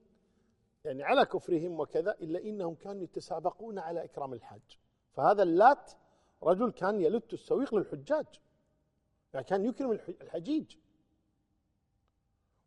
يعني 0.85 1.03
على 1.03 1.25
كفرهم 1.25 1.79
وكذا 1.79 2.11
إلا 2.11 2.39
إنهم 2.39 2.75
كانوا 2.75 3.03
يتسابقون 3.03 3.79
على 3.79 4.03
إكرام 4.03 4.33
الحاج. 4.33 4.79
فهذا 5.13 5.43
اللات 5.43 5.91
رجل 6.43 6.71
كان 6.71 7.01
يلت 7.01 7.33
السويق 7.33 7.75
للحجاج 7.75 8.25
يعني 9.33 9.45
كان 9.45 9.65
يكرم 9.65 9.91
الحجيج. 9.91 10.77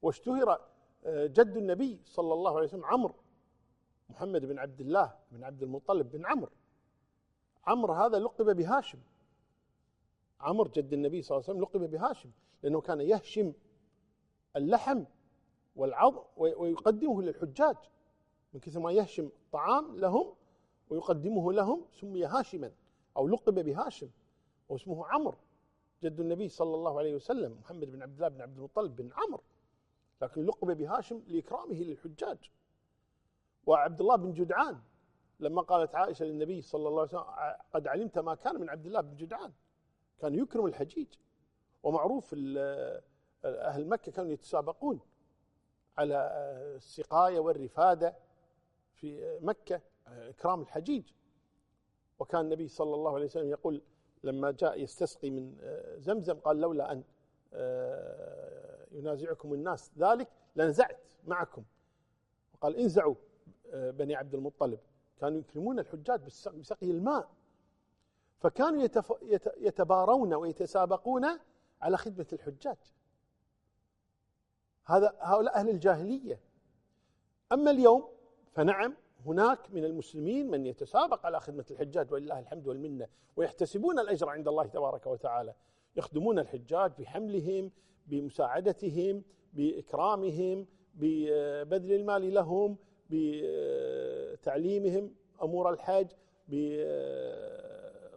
واشتهر 0.02 0.60
آه، 1.04 1.26
جد 1.26 1.56
النبي 1.56 2.00
صلى 2.04 2.32
الله 2.32 2.56
عليه 2.56 2.66
وسلم 2.66 2.84
عمرو 2.84 3.14
محمد 4.10 4.44
بن 4.44 4.58
عبد 4.58 4.80
الله 4.80 5.18
بن 5.30 5.44
عبد 5.44 5.62
المطلب 5.62 6.10
بن 6.10 6.26
عمرو. 6.26 6.52
عمرو 7.66 7.94
هذا 7.94 8.18
لقب 8.18 8.56
بهاشم. 8.56 8.98
عمرو 10.40 10.70
جد 10.70 10.92
النبي 10.92 11.22
صلى 11.22 11.36
الله 11.36 11.48
عليه 11.48 11.58
وسلم 11.58 11.62
لقب 11.62 11.90
بهاشم 11.90 12.30
لأنه 12.62 12.80
كان 12.80 13.00
يهشم 13.00 13.52
اللحم 14.56 15.04
والعظم 15.76 16.22
ويقدمه 16.36 17.22
للحجاج. 17.22 17.76
من 18.52 18.60
كثر 18.60 18.80
ما 18.80 18.92
يهشم 18.92 19.30
طعام 19.52 19.96
لهم 19.96 20.34
ويقدمه 20.88 21.52
لهم 21.52 21.84
سمي 22.00 22.24
هاشما. 22.24 22.72
أو 23.16 23.28
لقب 23.28 23.54
بهاشم 23.54 24.10
واسمه 24.68 25.06
عمرو 25.06 25.38
جد 26.02 26.20
النبي 26.20 26.48
صلى 26.48 26.74
الله 26.74 26.98
عليه 26.98 27.14
وسلم 27.14 27.52
محمد 27.52 27.90
بن 27.90 28.02
عبد 28.02 28.14
الله 28.14 28.28
بن 28.28 28.42
عبد 28.42 28.56
المطلب 28.56 28.96
بن 28.96 29.10
عمرو. 29.12 29.42
لكن 30.22 30.44
لقب 30.44 30.76
بهاشم 30.76 31.22
لإكرامه 31.26 31.74
للحجاج. 31.74 32.50
وعبد 33.66 34.00
الله 34.00 34.16
بن 34.16 34.32
جدعان 34.32 34.80
لما 35.40 35.62
قالت 35.62 35.94
عائشة 35.94 36.24
للنبي 36.24 36.62
صلى 36.62 36.88
الله 36.88 37.00
عليه 37.00 37.10
وسلم 37.10 37.56
قد 37.72 37.86
علمت 37.86 38.18
ما 38.18 38.34
كان 38.34 38.60
من 38.60 38.70
عبد 38.70 38.86
الله 38.86 39.00
بن 39.00 39.16
جدعان 39.16 39.52
كان 40.20 40.34
يكرم 40.34 40.66
الحجيج. 40.66 41.06
ومعروف 41.82 42.34
أهل 43.44 43.88
مكة 43.88 44.12
كانوا 44.12 44.30
يتسابقون 44.32 45.00
على 45.98 46.30
السقاية 46.76 47.38
والرفادة 47.38 48.16
في 48.94 49.38
مكة 49.42 49.80
إكرام 50.06 50.60
الحجيج. 50.60 51.04
وكان 52.18 52.40
النبي 52.40 52.68
صلى 52.68 52.94
الله 52.94 53.14
عليه 53.14 53.24
وسلم 53.24 53.50
يقول 53.50 53.82
لما 54.24 54.50
جاء 54.50 54.82
يستسقي 54.82 55.30
من 55.30 55.56
زمزم 55.98 56.34
قال 56.34 56.60
لولا 56.60 56.92
أن 56.92 57.02
ينازعكم 58.92 59.54
الناس 59.54 59.90
ذلك 59.98 60.28
لنزعت 60.56 61.00
معكم. 61.26 61.64
وقال 62.54 62.76
انزعوا 62.76 63.14
آه، 63.72 63.90
بني 63.90 64.14
عبد 64.14 64.34
المطلب. 64.34 64.78
كانوا 65.20 65.38
يكرمون 65.38 65.78
الحجاج 65.78 66.20
بسقي 66.58 66.90
الماء. 66.90 67.30
فكانوا 68.38 68.88
يتبارون 69.56 70.34
ويتسابقون 70.34 71.26
على 71.80 71.96
خدمة 71.96 72.26
الحجاج. 72.32 72.76
هذا 74.84 75.16
هؤلاء 75.20 75.54
أهل 75.54 75.68
الجاهلية. 75.68 76.40
أما 77.52 77.70
اليوم 77.70 78.08
فنعم 78.52 78.94
هناك 79.26 79.58
من 79.72 79.84
المسلمين 79.84 80.50
من 80.50 80.66
يتسابق 80.66 81.26
على 81.26 81.40
خدمة 81.40 81.64
الحجاج 81.70 82.12
ولله 82.12 82.38
الحمد 82.38 82.66
والمنة 82.66 83.08
ويحتسبون 83.36 83.98
الأجر 83.98 84.28
عند 84.28 84.48
الله 84.48 84.66
تبارك 84.66 85.06
وتعالى. 85.06 85.54
يخدمون 85.96 86.38
الحجاج 86.38 86.92
بحملهم 86.98 87.70
بمساعدتهم 88.06 89.22
بإكرامهم 89.52 90.66
ببذل 90.94 91.92
المال 91.92 92.34
لهم 92.34 92.76
بتعليمهم 93.10 95.14
أمور 95.42 95.70
الحج 95.70 96.06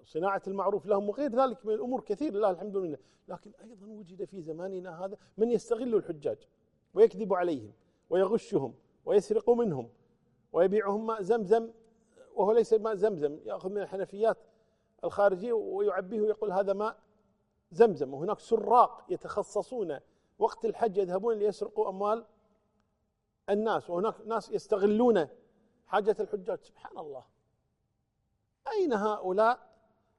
بصناعة 0.03 0.41
المعروف 0.47 0.85
لهم 0.85 1.09
وغير 1.09 1.31
ذلك 1.31 1.65
من 1.65 1.73
الأمور 1.73 2.01
كثير 2.01 2.33
لله 2.33 2.49
الحمد 2.49 2.77
لله 2.77 2.97
لكن 3.27 3.51
أيضا 3.63 3.87
وجد 3.87 4.25
في 4.25 4.41
زماننا 4.41 5.05
هذا 5.05 5.17
من 5.37 5.51
يستغل 5.51 5.95
الحجاج 5.95 6.37
ويكذب 6.93 7.33
عليهم 7.33 7.71
ويغشهم 8.09 8.73
ويسرق 9.05 9.49
منهم 9.49 9.89
ويبيعهم 10.51 11.05
ماء 11.05 11.21
زمزم 11.21 11.71
وهو 12.35 12.51
ليس 12.51 12.73
ماء 12.73 12.95
زمزم 12.95 13.39
يأخذ 13.45 13.69
من 13.69 13.81
الحنفيات 13.81 14.37
الخارجية 15.03 15.53
ويعبيه 15.53 16.21
ويقول 16.21 16.51
هذا 16.51 16.73
ماء 16.73 16.99
زمزم. 17.71 18.13
وهناك 18.13 18.39
سراق 18.39 19.05
يتخصصون 19.09 19.99
وقت 20.39 20.65
الحج 20.65 20.97
يذهبون 20.97 21.37
ليسرقوا 21.37 21.89
أموال 21.89 22.25
الناس. 23.49 23.89
وهناك 23.89 24.21
ناس 24.25 24.49
يستغلون 24.49 25.27
حاجة 25.85 26.15
الحجاج. 26.19 26.59
سبحان 26.61 26.97
الله. 26.97 27.25
أين 28.71 28.93
هؤلاء؟ 28.93 29.67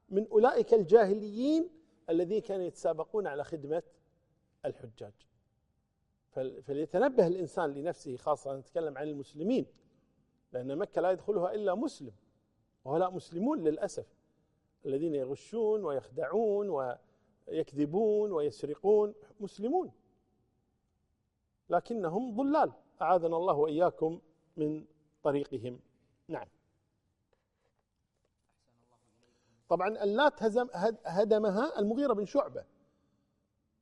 من 0.08 0.28
أولئك 0.28 0.74
الجاهليين 0.74 1.70
الذين 2.10 2.40
كانوا 2.40 2.64
يتسابقون 2.64 3.26
على 3.26 3.44
خدمة 3.44 3.82
الحجاج. 4.64 5.12
فليتنبه 6.62 7.26
الإنسان 7.26 7.70
لنفسه 7.70 8.16
خاصة 8.16 8.56
نتكلم 8.56 8.98
عن 8.98 9.08
المسلمين. 9.08 9.66
لأن 10.52 10.78
مكة 10.78 11.00
لا 11.00 11.10
يدخلها 11.10 11.54
إلا 11.54 11.74
مسلم 11.74 12.12
وهؤلاء 12.84 13.10
مسلمون 13.10 13.64
للأسف 13.64 14.06
الذين 14.86 15.14
يغشون 15.14 15.84
ويخدعون 15.84 16.68
ويكذبون 17.48 18.32
ويسرقون 18.32 19.14
مسلمون. 19.40 19.92
لكنهم 21.70 22.36
ضلال 22.36 22.72
أعاذنا 23.02 23.36
الله 23.36 23.54
وإياكم 23.54 24.20
من 24.56 24.84
طريقهم. 25.22 25.80
نعم. 26.28 26.46
طبعا 29.68 29.88
اللات 29.88 30.42
هزم 30.42 30.68
هدمها 31.04 31.78
المغيرة 31.78 32.12
بن 32.12 32.24
شعبة 32.24 32.64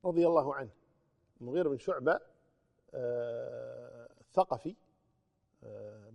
رضي 0.04 0.26
الله 0.26 0.54
عنه. 0.54 0.70
المغيرة 1.40 1.68
بن 1.68 1.78
شعبة 1.78 2.20
آه، 2.94 4.08
الثقفي 4.20 4.76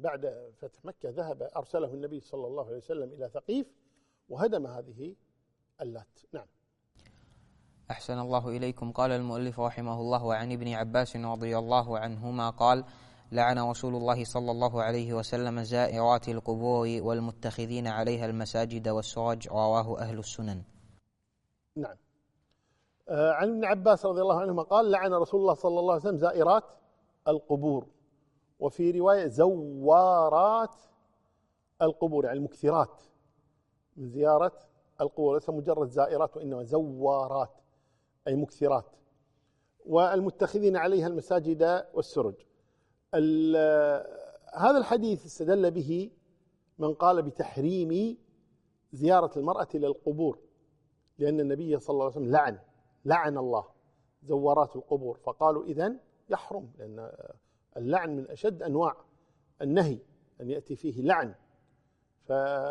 بعد 0.01 0.51
فتح 0.61 0.85
مكة 0.85 1.09
ذهب 1.09 1.49
أرسله 1.55 1.93
النبي 1.93 2.19
صلى 2.19 2.47
الله 2.47 2.65
عليه 2.65 2.77
وسلم 2.77 3.09
إلى 3.13 3.29
ثقيف 3.29 3.67
وهدم 4.29 4.67
هذه 4.67 5.15
اللات. 5.81 6.19
نعم. 6.33 6.47
أحسن 7.91 8.19
الله 8.19 8.47
إليكم. 8.49 8.91
قال 8.91 9.11
المؤلف 9.11 9.59
رحمه 9.59 10.01
الله 10.01 10.25
وعن 10.25 10.51
ابن 10.51 10.73
عباس 10.73 11.15
رضي 11.15 11.57
الله 11.57 11.99
عنهما 11.99 12.49
قال 12.49 12.85
لعن 13.31 13.59
رسول 13.59 13.95
الله 13.95 14.23
صلى 14.23 14.51
الله 14.51 14.83
عليه 14.83 15.13
وسلم 15.13 15.63
زائرات 15.63 16.29
القبور 16.29 16.87
والمتخذين 17.01 17.87
عليها 17.87 18.25
المساجد 18.25 18.87
والسرج 18.89 19.47
رواه 19.47 19.99
أهل 19.99 20.19
السنن. 20.19 20.63
نعم. 21.75 21.95
آه، 23.09 23.31
عن 23.31 23.49
ابن 23.49 23.65
عباس 23.65 24.05
رضي 24.05 24.21
الله 24.21 24.39
عنهما 24.39 24.63
قال 24.63 24.91
لعن 24.91 25.13
رسول 25.13 25.41
الله 25.41 25.53
صلى 25.53 25.79
الله 25.79 25.93
عليه 25.93 26.03
وسلم 26.03 26.17
زائرات 26.17 26.63
القبور. 27.27 27.85
وفي 28.61 28.91
رواية 28.91 29.27
زوارات 29.27 30.75
القبور 31.81 32.25
يعني 32.25 32.37
المكثرات 32.37 33.01
من 33.97 34.09
زيارة 34.09 34.51
القبور 35.01 35.33
ليس 35.33 35.49
مجرد 35.49 35.89
زائرات 35.89 36.37
وإنما 36.37 36.63
زوارات 36.63 37.51
أي 38.27 38.35
مكثرات. 38.35 38.85
والمتخذين 39.85 40.77
عليها 40.77 41.07
المساجد 41.07 41.85
والسرج. 41.93 42.35
هذا 44.53 44.77
الحديث 44.77 45.25
استدل 45.25 45.71
به 45.71 46.11
من 46.79 46.93
قال 46.93 47.21
بتحريم 47.21 48.17
زيارة 48.93 49.39
المرأة 49.39 49.67
للقبور 49.73 50.39
لأن 51.17 51.39
النبي 51.39 51.79
صلى 51.79 51.93
الله 51.93 52.05
عليه 52.05 52.15
وسلم 52.15 52.31
لعن 52.31 52.59
لعن 53.05 53.37
الله 53.37 53.65
زوارات 54.23 54.75
القبور 54.75 55.17
فقالوا 55.17 55.63
إذن 55.65 55.99
يحرم 56.29 56.71
لأن 56.77 57.11
اللعن 57.77 58.15
من 58.15 58.29
أشد 58.29 58.63
أنواع 58.63 58.95
النهي 59.61 59.99
أن 60.41 60.49
يأتي 60.49 60.75
فيه 60.75 61.01
لعن. 61.01 61.33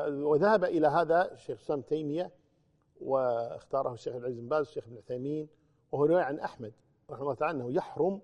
وذهب 0.08 0.64
إلى 0.64 0.86
هذا 0.86 1.32
الشيخ 1.32 1.60
سام 1.60 1.80
تيمية 1.80 2.30
واختاره 3.00 3.92
الشيخ 3.92 4.14
العز 4.14 4.38
بن 4.38 4.48
باز 4.48 4.66
والشيخ 4.66 4.84
ابن 4.86 4.96
عثيمين 4.96 5.48
وهو 5.92 6.04
رواية 6.04 6.24
عن 6.24 6.38
أحمد 6.38 6.72
رحمه 7.10 7.22
الله 7.22 7.34
تعالى 7.34 7.58
أنه 7.58 7.72
يحرم 7.72 8.20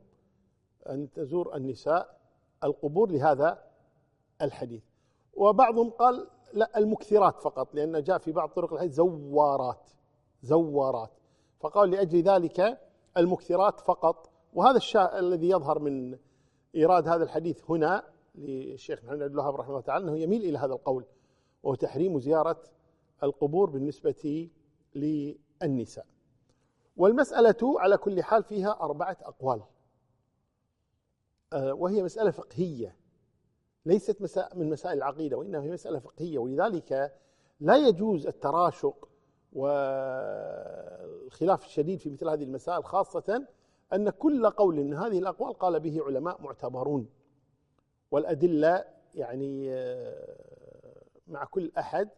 أن 0.89 1.11
تزور 1.13 1.57
النساء 1.57 2.21
القبور 2.65 3.11
لهذا 3.11 3.65
الحديث. 4.43 4.83
وبعضهم 5.35 5.91
قال 5.91 6.29
لا 6.53 6.79
المكثرات 6.79 7.41
فقط 7.41 7.75
لأن 7.75 8.03
جاء 8.03 8.19
في 8.19 8.33
بعض 8.33 8.49
طرق 8.49 8.73
الحديث 8.73 8.93
زوارات 8.93 9.91
زوارات. 10.43 11.11
فقال 11.61 11.91
لأجل 11.91 12.23
ذلك 12.23 12.79
المكثرات 13.17 13.81
فقط. 13.81 14.31
وهذا 14.55 14.77
الشاء 14.77 15.19
الذي 15.19 15.49
يظهر 15.49 15.79
من 15.79 16.19
إيراد 16.77 17.09
هذا 17.09 17.25
الحديث 17.25 17.71
هنا 17.71 18.05
للشيخ 18.35 19.05
محمد 19.05 19.23
عبد 19.23 19.33
الوهاب 19.33 19.55
رحمه 19.55 19.71
الله 19.71 19.81
تعالى 19.81 20.05
أنه 20.05 20.19
يميل 20.19 20.43
إلى 20.43 20.59
هذا 20.59 20.73
القول 20.73 21.05
وهو 21.63 21.75
تحريم 21.75 22.21
زيارة 22.21 22.63
القبور 23.23 23.71
بالنسبة 23.71 24.51
للنساء. 24.95 26.07
والمسألة 26.97 27.81
على 27.81 27.97
كل 27.97 28.23
حال 28.23 28.45
فيها 28.45 28.81
أربعة 28.81 29.17
أقوال. 29.23 29.63
آه، 31.53 31.75
وهي 31.75 32.03
مسألة 32.03 32.31
فقهية 32.31 32.97
ليست 33.87 34.39
من 34.55 34.71
مسائل 34.71 34.99
العقيدة 34.99 35.37
وإنما 35.37 35.63
هي 35.63 35.71
مسألة 35.71 35.99
فقهية 35.99 36.39
ولذلك 36.39 37.19
لا 37.61 37.77
يجوز 37.77 38.27
التراشق 38.27 39.09
والخلاف 39.53 40.57
الشديد 41.65 42.01
في 42.01 42.11
مثل 42.11 42.29
هذه 42.29 42.45
المسائل 42.45 42.85
خاصة 42.85 43.47
أن 43.93 44.11
كل 44.11 44.51
قول 44.51 44.85
من 44.85 44.95
هذه 44.95 45.19
الأقوال 45.19 45.53
قال 45.53 45.81
به 45.81 46.03
علماء 46.03 46.43
معتبرون. 46.43 47.09
والأدلة 48.11 48.85
يعني 49.15 49.73
آه، 49.75 51.03
مع 51.29 51.45
كل 51.45 51.73
أحد 51.79 52.09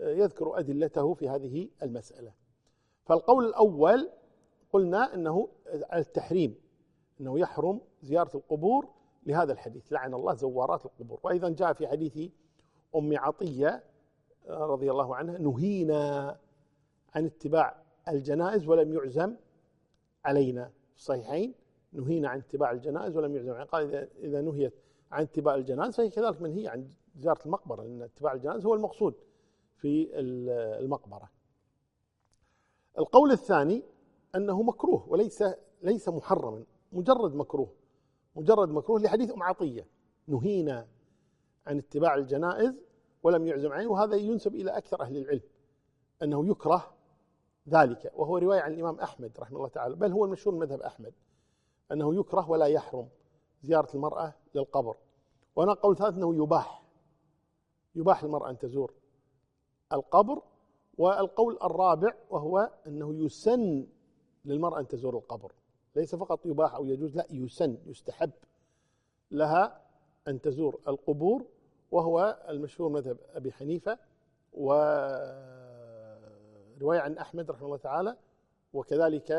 آه، 0.00 0.10
يذكر 0.10 0.58
أدلته 0.58 1.14
في 1.14 1.28
هذه 1.28 1.68
المسألة. 1.82 2.32
فالقول 3.04 3.46
الأول 3.46 4.10
قلنا 4.72 5.14
أنه 5.14 5.48
التحريم 5.94 6.54
أنه 7.20 7.38
يحرم 7.38 7.80
زيارة 8.02 8.36
القبور 8.36 8.88
لهذا 9.26 9.52
الحديث 9.52 9.92
لعن 9.92 10.14
الله 10.14 10.34
زوارات 10.34 10.86
القبور. 10.86 11.20
وأيضا 11.22 11.48
جاء 11.48 11.72
في 11.72 11.88
حديث 11.88 12.30
أم 12.96 13.18
عطية 13.18 13.84
آه، 14.48 14.66
رضي 14.66 14.90
الله 14.90 15.16
عنها 15.16 15.38
نهينا 15.38 16.36
عن 17.14 17.24
اتباع 17.26 17.82
الجنائز 18.08 18.68
ولم 18.68 18.92
يعزم 18.92 19.36
علينا. 20.24 20.70
في 20.96 21.02
الصحيحين 21.02 21.54
نهينا 21.92 22.28
عن 22.28 22.38
اتباع 22.38 22.70
الجنائز 22.70 23.16
ولم 23.16 23.36
يعزم 23.36 23.50
علينا 23.50 23.64
قال 23.64 24.08
إذا 24.18 24.40
نهيت 24.40 24.74
عن 25.12 25.22
اتباع 25.22 25.54
الجنائز 25.54 25.96
فهي 25.96 26.10
كذلك 26.10 26.42
منهي 26.42 26.68
عن 26.68 26.88
زيارة 27.16 27.46
المقبرة 27.46 27.82
لأن 27.82 28.02
اتباع 28.02 28.32
الجنائز 28.32 28.66
هو 28.66 28.74
المقصود 28.74 29.14
في 29.76 30.08
المقبرة. 30.80 31.30
القول 32.98 33.32
الثاني 33.32 33.82
أنه 34.34 34.62
مكروه 34.62 35.08
وليس 35.08 35.44
ليس 35.82 36.08
محرما 36.08 36.64
مجرد 36.92 37.34
مكروه 37.34 37.72
مجرد 38.36 38.68
مكروه 38.68 39.00
لحديث 39.00 39.30
أم 39.30 39.42
عطية. 39.42 39.86
نهينا 40.28 40.86
عن 41.66 41.78
اتباع 41.78 42.14
الجنائز 42.14 42.74
ولم 43.22 43.46
يعزم 43.46 43.72
عليه 43.72 43.86
وهذا 43.86 44.16
ينسب 44.16 44.54
إلى 44.54 44.70
أكثر 44.70 45.00
أهل 45.00 45.16
العلم 45.16 45.40
أنه 46.22 46.50
يكره 46.50 46.95
ذلك 47.68 48.12
وهو 48.16 48.38
رواية 48.38 48.60
عن 48.60 48.72
الإمام 48.72 49.00
أحمد 49.00 49.32
رحمه 49.38 49.56
الله 49.56 49.68
تعالى 49.68 49.94
بل 49.94 50.12
هو 50.12 50.24
المشهور 50.24 50.54
مذهب 50.56 50.80
أحمد 50.80 51.12
أنه 51.92 52.14
يكره 52.14 52.50
ولا 52.50 52.66
يحرم 52.66 53.08
زيارة 53.62 53.88
المرأة 53.94 54.34
للقبر. 54.54 54.96
وأنا 55.56 55.72
قول 55.72 55.96
ثالث 55.96 56.16
أنه 56.16 56.34
يباح 56.34 56.82
يباح 57.94 58.24
للمرأة 58.24 58.50
أن 58.50 58.58
تزور 58.58 58.92
القبر 59.92 60.42
والقول 60.98 61.58
الرابع 61.62 62.14
وهو 62.30 62.70
أنه 62.86 63.14
يسن 63.14 63.86
للمرأة 64.44 64.80
أن 64.80 64.88
تزور 64.88 65.16
القبر. 65.16 65.52
ليس 65.96 66.14
فقط 66.14 66.46
يباح 66.46 66.74
أو 66.74 66.84
يجوز 66.86 67.16
لا 67.16 67.26
يسن 67.30 67.78
يستحب 67.86 68.30
لها 69.30 69.80
أن 70.28 70.40
تزور 70.40 70.80
القبور 70.88 71.44
وهو 71.90 72.38
المشهور 72.48 72.88
مذهب 72.90 73.18
أبي 73.34 73.52
حنيفة 73.52 73.98
ورواية 76.76 77.00
عن 77.00 77.18
أحمد 77.18 77.50
رحمه 77.50 77.66
الله 77.66 77.76
تعالى 77.76 78.16
وكذلك 78.72 79.30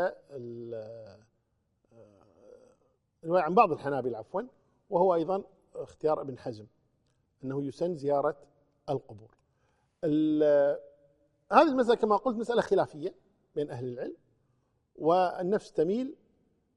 رواية 3.23 3.43
عن 3.43 3.53
بعض 3.53 3.71
الحنابلة 3.71 4.17
عفوا 4.17 4.41
وهو 4.89 5.15
أيضا 5.15 5.43
اختيار 5.75 6.21
ابن 6.21 6.37
حزم 6.37 6.65
أنه 7.43 7.63
يسن 7.63 7.95
زيارة 7.95 8.37
القبور. 8.89 9.37
هذه 11.51 11.69
المسألة 11.69 11.95
كما 11.95 12.17
قلت 12.17 12.37
مسألة 12.37 12.61
خلافية 12.61 13.15
بين 13.55 13.69
أهل 13.69 13.87
العلم 13.87 14.15
والنفس 14.95 15.71
تميل 15.71 16.15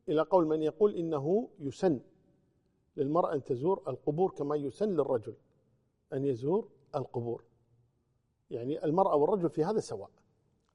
إلى 0.08 0.22
قول 0.22 0.46
من 0.46 0.62
يقول 0.62 0.94
إنه 0.94 1.48
يسن 1.58 2.00
للمرأة 2.96 3.34
أن 3.34 3.44
تزور 3.44 3.82
القبور 3.88 4.30
كما 4.30 4.56
يسن 4.56 4.88
للرجل 4.88 5.34
أن 6.12 6.24
يزور 6.24 6.68
القبور. 6.94 7.44
يعني 8.50 8.84
المرأة 8.84 9.16
والرجل 9.16 9.50
في 9.50 9.64
هذا 9.64 9.80
سواء. 9.80 10.10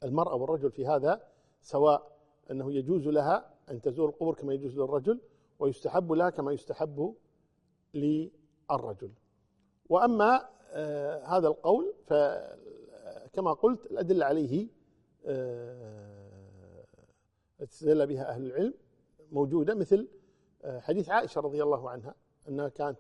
المرأة 0.04 0.36
والرجل 0.36 0.72
في 0.72 0.88
هذا 0.88 1.28
سواء 1.62 2.12
أنه 2.52 2.74
يجوز 2.74 3.08
لها 3.08 3.54
أن 3.72 3.82
تزور 3.82 4.10
القبور 4.10 4.36
كما 4.36 4.54
يجوز 4.54 4.78
للرجل 4.80 5.20
ويستحب 5.60 6.12
لها 6.12 6.30
كما 6.30 6.52
يستحب 6.52 7.16
للرجل. 7.94 9.12
وأما 9.90 10.50
آه 10.72 11.24
هذا 11.26 11.48
القول 11.48 11.94
فكما 12.08 13.54
قلت 13.54 13.86
الأدلة 13.86 14.26
عليه 14.26 14.68
آه 15.26 16.84
استدل 17.64 18.08
بها 18.08 18.30
أهل 18.30 18.46
العلم 18.46 18.74
موجودة 19.32 19.76
مثل 19.76 20.08
آه 20.64 20.80
حديث 20.80 21.10
عائشة 21.10 21.42
رضي 21.42 21.64
الله 21.64 21.90
عنها 21.90 22.16
أنها 22.50 22.68
كانت 22.70 22.98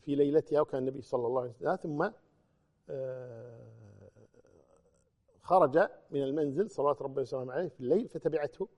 في 0.00 0.14
ليلتها 0.14 0.60
وكان 0.60 0.82
النبي 0.82 1.02
صلى 1.02 1.26
الله 1.26 1.40
عليه 1.40 1.50
وسلم 1.50 1.76
ثم 1.76 2.10
آه، 2.90 3.58
خرج 5.52 5.78
من 6.10 6.22
المنزل 6.22 6.70
صلوات 6.70 7.02
ربي 7.02 7.20
وسلامه 7.20 7.52
عليه 7.52 7.68
في 7.68 7.80
الليل 7.80 8.08
فتبعته 8.08 8.68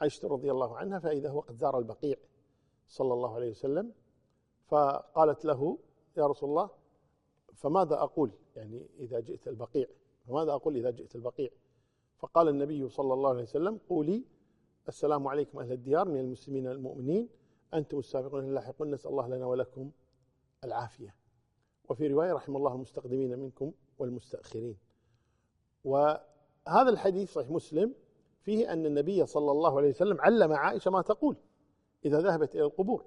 عائشة 0.00 0.28
رضي 0.28 0.50
الله 0.50 0.76
عنها 0.76 0.98
فإذا 0.98 1.30
هو 1.30 1.40
قد 1.40 1.56
زار 1.56 1.78
البقيع 1.78 2.16
صلى 2.88 3.12
الله 3.14 3.34
عليه 3.34 3.50
وسلم. 3.50 3.92
فقالت 4.66 5.44
له 5.44 5.78
يا 6.16 6.26
رسول 6.26 6.48
الله 6.50 6.70
فماذا 7.54 7.94
أقول؟ 7.94 8.30
يعني 8.56 8.86
إذا 8.98 9.20
جئت 9.20 9.48
البقيع 9.48 9.86
فماذا 10.26 10.52
أقول 10.52 10.76
إذا 10.76 10.90
جئت 10.90 11.14
البقيع؟ 11.14 11.50
فقال 12.18 12.48
النبي 12.48 12.88
صلى 12.88 13.14
الله 13.14 13.30
عليه 13.30 13.42
وسلم 13.42 13.80
قولي 13.88 14.24
السلام 14.88 15.28
عليكم 15.28 15.58
أهل 15.58 15.72
الديار 15.72 16.08
من 16.08 16.20
المسلمين 16.20 16.66
المؤمنين 16.66 17.28
أنتم 17.74 17.98
السابقون 17.98 18.44
اللاحقون 18.44 18.90
نسأل 18.90 19.10
الله 19.10 19.28
لنا 19.28 19.46
ولكم 19.46 19.90
العافية. 20.64 21.14
وفي 21.88 22.06
رواية 22.06 22.32
رحم 22.32 22.56
الله 22.56 22.74
المستقدمين 22.74 23.38
منكم 23.38 23.72
والمستأخرين. 23.98 24.93
وهذا 25.84 26.88
الحديث 26.88 27.32
صحيح 27.32 27.50
مسلم 27.50 27.94
فيه 28.40 28.72
أن 28.72 28.86
النبي 28.86 29.26
صلى 29.26 29.50
الله 29.50 29.76
عليه 29.76 29.88
وسلم 29.88 30.20
علم 30.20 30.52
عائشة 30.52 30.90
ما 30.90 31.02
تقول 31.02 31.36
إذا 32.04 32.20
ذهبت 32.20 32.54
إلى 32.54 32.64
القبور. 32.64 33.04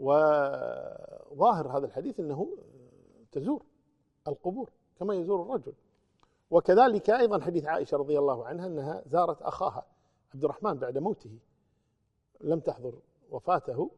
وظاهر 0.00 1.78
هذا 1.78 1.86
الحديث 1.86 2.20
أنه 2.20 2.56
تزور 3.32 3.62
القبور 4.28 4.70
كما 4.98 5.14
يزور 5.14 5.42
الرجل. 5.42 5.72
وكذلك 6.50 7.10
أيضا 7.10 7.40
حديث 7.40 7.64
عائشة 7.64 7.96
رضي 7.96 8.18
الله 8.18 8.46
عنها 8.46 8.66
أنها 8.66 9.02
زارت 9.06 9.42
أخاها 9.42 9.86
عبد 10.34 10.44
الرحمن 10.44 10.74
بعد 10.74 10.98
موته. 10.98 11.38
لم 12.40 12.60
تحضر 12.60 12.94
وفاته. 13.30 13.90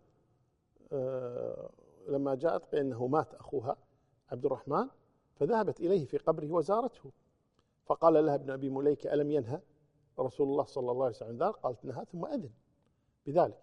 آه، 0.93 1.71
لما 2.09 2.35
جاءت 2.35 2.73
بأنه 2.73 3.07
مات 3.07 3.35
أخوها 3.35 3.77
عبد 4.33 4.47
الرحمن 4.47 4.89
فذهبت 5.35 5.81
إليه 5.81 6.05
في 6.05 6.17
قبره 6.17 6.51
وزارته. 6.51 7.11
فقال 7.91 8.27
لها 8.27 8.35
ابن 8.35 8.51
أبي 8.51 8.71
مليكة 8.71 9.15
ألم 9.15 9.31
ينهى 9.31 9.61
رسول 10.19 10.49
الله 10.49 10.65
صلى 10.65 10.91
الله 10.91 11.05
عليه 11.05 11.17
وسلم 11.17 11.43
ذلك؟ 11.43 11.55
قالت 11.55 11.85
نهى 11.85 12.05
ثم 12.13 12.25
أذن 12.25 12.51
بذلك. 13.27 13.63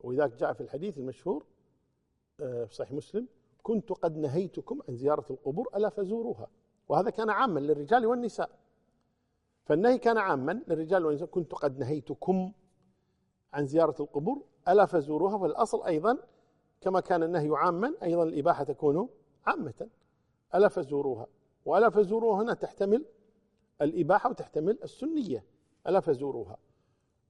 ولذلك 0.00 0.34
جاء 0.34 0.52
في 0.52 0.60
الحديث 0.60 0.98
المشهور 0.98 1.46
آه، 2.40 2.64
في 2.64 2.74
صحيح 2.74 2.92
مسلم 2.92 3.28
كنت 3.62 3.92
قد 3.92 4.16
نهيتكم 4.16 4.80
عن 4.88 4.96
زيارة 4.96 5.24
القبور 5.30 5.68
ألا 5.76 5.88
فزوروها؟ 5.88 6.48
وهذا 6.88 7.10
كان 7.10 7.30
عاما 7.30 7.60
للرجال 7.60 8.06
والنساء. 8.06 8.50
فالنهي 9.64 9.98
كان 9.98 10.18
عاما 10.18 10.62
للرجال 10.68 11.06
والنساء 11.06 11.28
كنت 11.28 11.54
قد 11.54 11.78
نهيتكم 11.78 12.52
عن 13.52 13.66
زيارة 13.66 14.02
القبور 14.02 14.42
ألا 14.68 14.86
فزوروها؟ 14.86 15.36
والأصل 15.36 15.82
أيضا 15.82 16.18
كما 16.80 17.00
كان 17.00 17.22
النهي 17.22 17.48
عاما 17.52 17.94
أيضا 18.02 18.22
الإباحة 18.22 18.64
تكون 18.64 19.08
عامة. 19.46 19.88
ألا 20.54 20.68
فزوروها؟ 20.68 21.26
وألا 21.64 21.90
فزوروها 21.90 22.42
هنا 22.42 22.54
تحتمل 22.54 23.04
الإباحة 23.82 24.30
وتحتمل 24.30 24.78
السنية 24.84 25.44
ألا 25.86 26.00
فزوروها. 26.00 26.58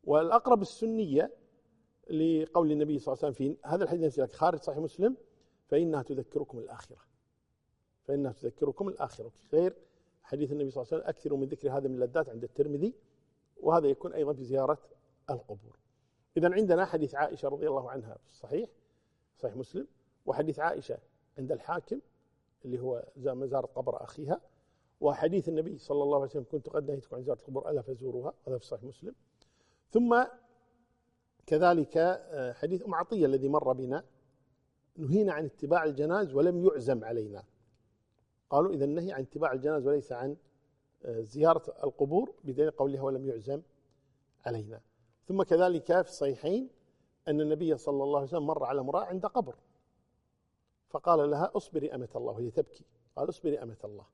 والأقرب 0.04 0.62
السنية 0.62 1.32
لقول 2.10 2.72
النبي 2.72 2.98
صلى 2.98 3.12
الله 3.12 3.24
عليه 3.24 3.34
وسلم 3.34 3.56
في 3.56 3.56
هذا 3.64 3.84
الحديث 3.84 4.20
خارج 4.20 4.62
صحيح 4.62 4.78
مسلم 4.78 5.16
فإنها 5.68 6.02
تذكركم 6.02 6.58
الآخرة. 6.58 6.98
فإنها 8.04 8.32
تذكركم 8.32 8.88
الآخرة. 8.88 9.32
غير 9.52 9.76
حديث 10.22 10.52
النبي 10.52 10.70
صلى 10.70 10.82
الله 10.82 10.92
عليه 10.92 11.02
وسلم 11.02 11.08
أكثروا 11.08 11.38
من 11.38 11.46
ذكر 11.46 11.72
هذا 11.72 11.88
من 11.88 11.94
اللذات 11.94 12.28
عند 12.28 12.44
الترمذي 12.44 12.94
وهذا 13.56 13.88
يكون 13.88 14.12
أيضا 14.12 14.32
في 14.32 14.44
زيارة 14.44 14.78
القبور. 15.30 15.78
إذا 16.36 16.54
عندنا 16.54 16.84
حديث 16.84 17.14
عائشة 17.14 17.48
رضي 17.48 17.68
الله 17.68 17.90
عنها 17.90 18.14
في 18.14 18.28
الصحيح 18.28 18.70
صحيح 19.38 19.56
مسلم 19.56 19.86
وحديث 20.26 20.58
عائشة 20.58 20.98
عند 21.38 21.52
الحاكم 21.52 22.00
اللي 22.64 22.80
هو 22.80 23.04
مزار 23.16 23.66
قبر 23.66 24.04
أخيها. 24.04 24.40
وحديث 25.00 25.48
النبي 25.48 25.78
صلى 25.78 26.02
الله 26.02 26.16
عليه 26.16 26.26
وسلم 26.26 26.44
كنت 26.52 26.68
قد 26.68 26.90
نهيتكم 26.90 27.16
عن 27.16 27.22
زيارة 27.22 27.38
القبور 27.38 27.70
ألا 27.70 27.82
فزوروها 27.82 28.34
هذا 28.46 28.58
في 28.58 28.66
صحيح 28.66 28.84
مسلم. 28.84 29.14
ثم 29.90 30.24
كذلك 31.46 31.96
آه، 31.96 32.52
حديث 32.52 32.82
أم 32.82 32.94
عطية 32.94 33.26
الذي 33.26 33.48
مر 33.48 33.72
بنا 33.72 34.04
نهينا 34.96 35.32
عن 35.32 35.44
اتباع 35.44 35.84
الجناز 35.84 36.34
ولم 36.34 36.64
يعزم 36.64 37.04
علينا. 37.04 37.44
قالوا 38.50 38.72
إذا 38.72 38.84
النهي 38.84 39.12
عن 39.12 39.20
اتباع 39.20 39.52
الجناز 39.52 39.86
وليس 39.86 40.12
عن 40.12 40.36
آه، 41.04 41.20
زيارة 41.20 41.74
القبور 41.84 42.34
بدليل 42.44 42.70
قولها 42.70 43.02
ولم 43.02 43.26
يعزم 43.26 43.62
علينا. 44.46 44.80
ثم 45.28 45.42
كذلك 45.42 46.02
في 46.02 46.08
الصحيحين 46.08 46.68
أن 47.28 47.40
النبي 47.40 47.76
صلى 47.76 48.02
الله 48.04 48.18
عليه 48.18 48.28
وسلم 48.28 48.46
مر 48.46 48.64
على 48.64 48.80
امرأة 48.80 49.04
عند 49.04 49.26
قبر 49.26 49.54
فقال 50.88 51.30
لها 51.30 51.50
اصبري 51.56 51.94
أمة 51.94 52.08
الله 52.16 52.32
وهي 52.32 52.50
تبكي 52.50 52.84
قال 53.16 53.28
اصبري 53.28 53.62
أمة 53.62 53.76
الله. 53.84 54.06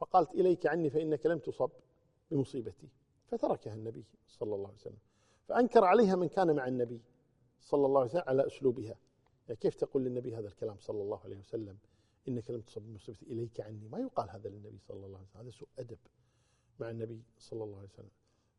فقالت 0.00 0.30
إليك 0.30 0.66
عني 0.66 0.90
فإنك 0.90 1.26
لم 1.26 1.38
تصب 1.38 1.70
بمصيبتي. 2.30 2.88
فتركها 3.26 3.74
النبي 3.74 4.04
صلى 4.28 4.54
الله 4.54 4.68
عليه 4.68 4.78
وسلم. 4.78 4.98
فأنكر 5.48 5.84
عليها 5.84 6.16
من 6.16 6.28
كان 6.28 6.56
مع 6.56 6.68
النبي 6.68 7.00
صلى 7.60 7.86
الله 7.86 8.00
عليه 8.00 8.10
وسلم 8.10 8.24
على 8.26 8.46
أسلوبها. 8.46 8.96
يعني 9.48 9.60
كيف 9.60 9.74
تقول 9.74 10.04
للنبي 10.04 10.36
هذا 10.36 10.48
الكلام 10.48 10.76
صلى 10.78 11.02
الله 11.02 11.20
عليه 11.24 11.38
وسلم؟ 11.38 11.78
إنك 12.28 12.50
لم 12.50 12.60
تصب 12.60 12.82
بمصيبتي. 12.82 13.26
إليك 13.26 13.60
عني. 13.60 13.88
ما 13.88 13.98
يقال 13.98 14.30
هذا 14.30 14.48
للنبي 14.48 14.78
صلى 14.78 15.06
الله 15.06 15.18
عليه 15.18 15.28
وسلم. 15.28 15.40
هذا 15.42 15.50
سوء 15.50 15.68
أدب 15.78 15.98
مع 16.80 16.90
النبي 16.90 17.22
صلى 17.38 17.64
الله 17.64 17.78
عليه 17.78 17.88
وسلم. 17.88 18.10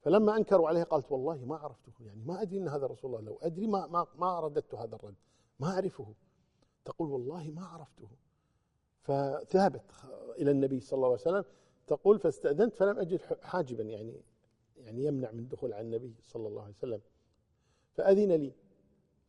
فلما 0.02 0.38
أنكروا 0.38 0.68
عليه 0.68 0.84
قالت 0.84 1.12
والله 1.12 1.46
ما 1.46 1.58
عرفته. 1.58 1.92
يعني 2.00 2.24
ما 2.24 2.42
أدري 2.42 2.58
إن 2.58 2.68
هذا 2.68 2.88
رسول 2.88 3.16
الله. 3.16 3.22
لو 3.22 3.38
أدري 3.42 3.68
ما 3.68 3.88
ما 3.88 4.08
ما 4.16 4.40
رددت 4.40 4.76
هذا 4.76 4.96
الرد 4.96 5.16
ما 5.60 5.68
أعرفه. 5.68 6.14
تقول 6.86 7.12
والله 7.12 7.52
ما 7.52 7.66
عرفته. 7.66 8.10
فذهبت 9.02 9.92
إلى 10.38 10.52
النبي 10.52 10.80
صلى 10.80 10.98
الله 10.98 11.08
عليه 11.08 11.22
وسلم 11.22 11.46
تقول 11.88 12.20
فاستأذنت 12.20 12.76
فلم 12.76 13.00
أجد 13.00 13.22
حاجبا 13.42 13.84
يعني 13.84 14.22
يعني 14.78 15.04
يمنع 15.04 15.32
من 15.32 15.40
الدخول 15.40 15.74
على 15.74 15.82
النبي 15.82 16.16
صلى 16.22 16.48
الله 16.48 16.62
عليه 16.62 16.74
وسلم. 16.74 17.02
فأذن 17.94 18.32
لي 18.32 18.54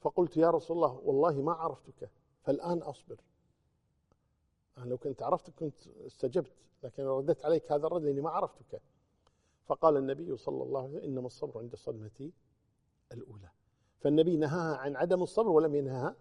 فقلت 0.01 0.37
يا 0.37 0.51
رسول 0.51 0.77
الله 0.77 1.01
والله 1.05 1.43
ما 1.43 1.53
عرفتك 1.53 2.11
فالآن 2.43 2.79
أصبر. 2.79 3.21
أنا 4.79 4.85
لو 4.85 4.99
كنت 4.99 5.23
عرفتك 5.23 5.55
كنت 5.55 5.87
استجبت 6.07 6.53
لكن 6.83 7.03
رددت 7.03 7.45
عليك 7.45 7.73
هذا 7.73 7.87
الرد 7.87 8.03
لأني 8.03 8.21
ما 8.21 8.31
عرفتك. 8.31 8.83
فقال 9.65 9.97
النبي 9.97 10.37
صلى 10.37 10.63
الله 10.63 10.83
عليه 10.83 10.97
وسلم 10.97 11.11
إنما 11.11 11.27
الصبر 11.27 11.59
عند 11.59 11.73
الصدمة 11.73 12.31
الأولى. 13.13 13.51
فالنبي 14.01 14.37
نهاها 14.37 14.77
عن 14.77 14.97
عدم 14.97 15.23
الصبر 15.23 15.49
ولم 15.49 15.75
ينهاها 15.75 16.17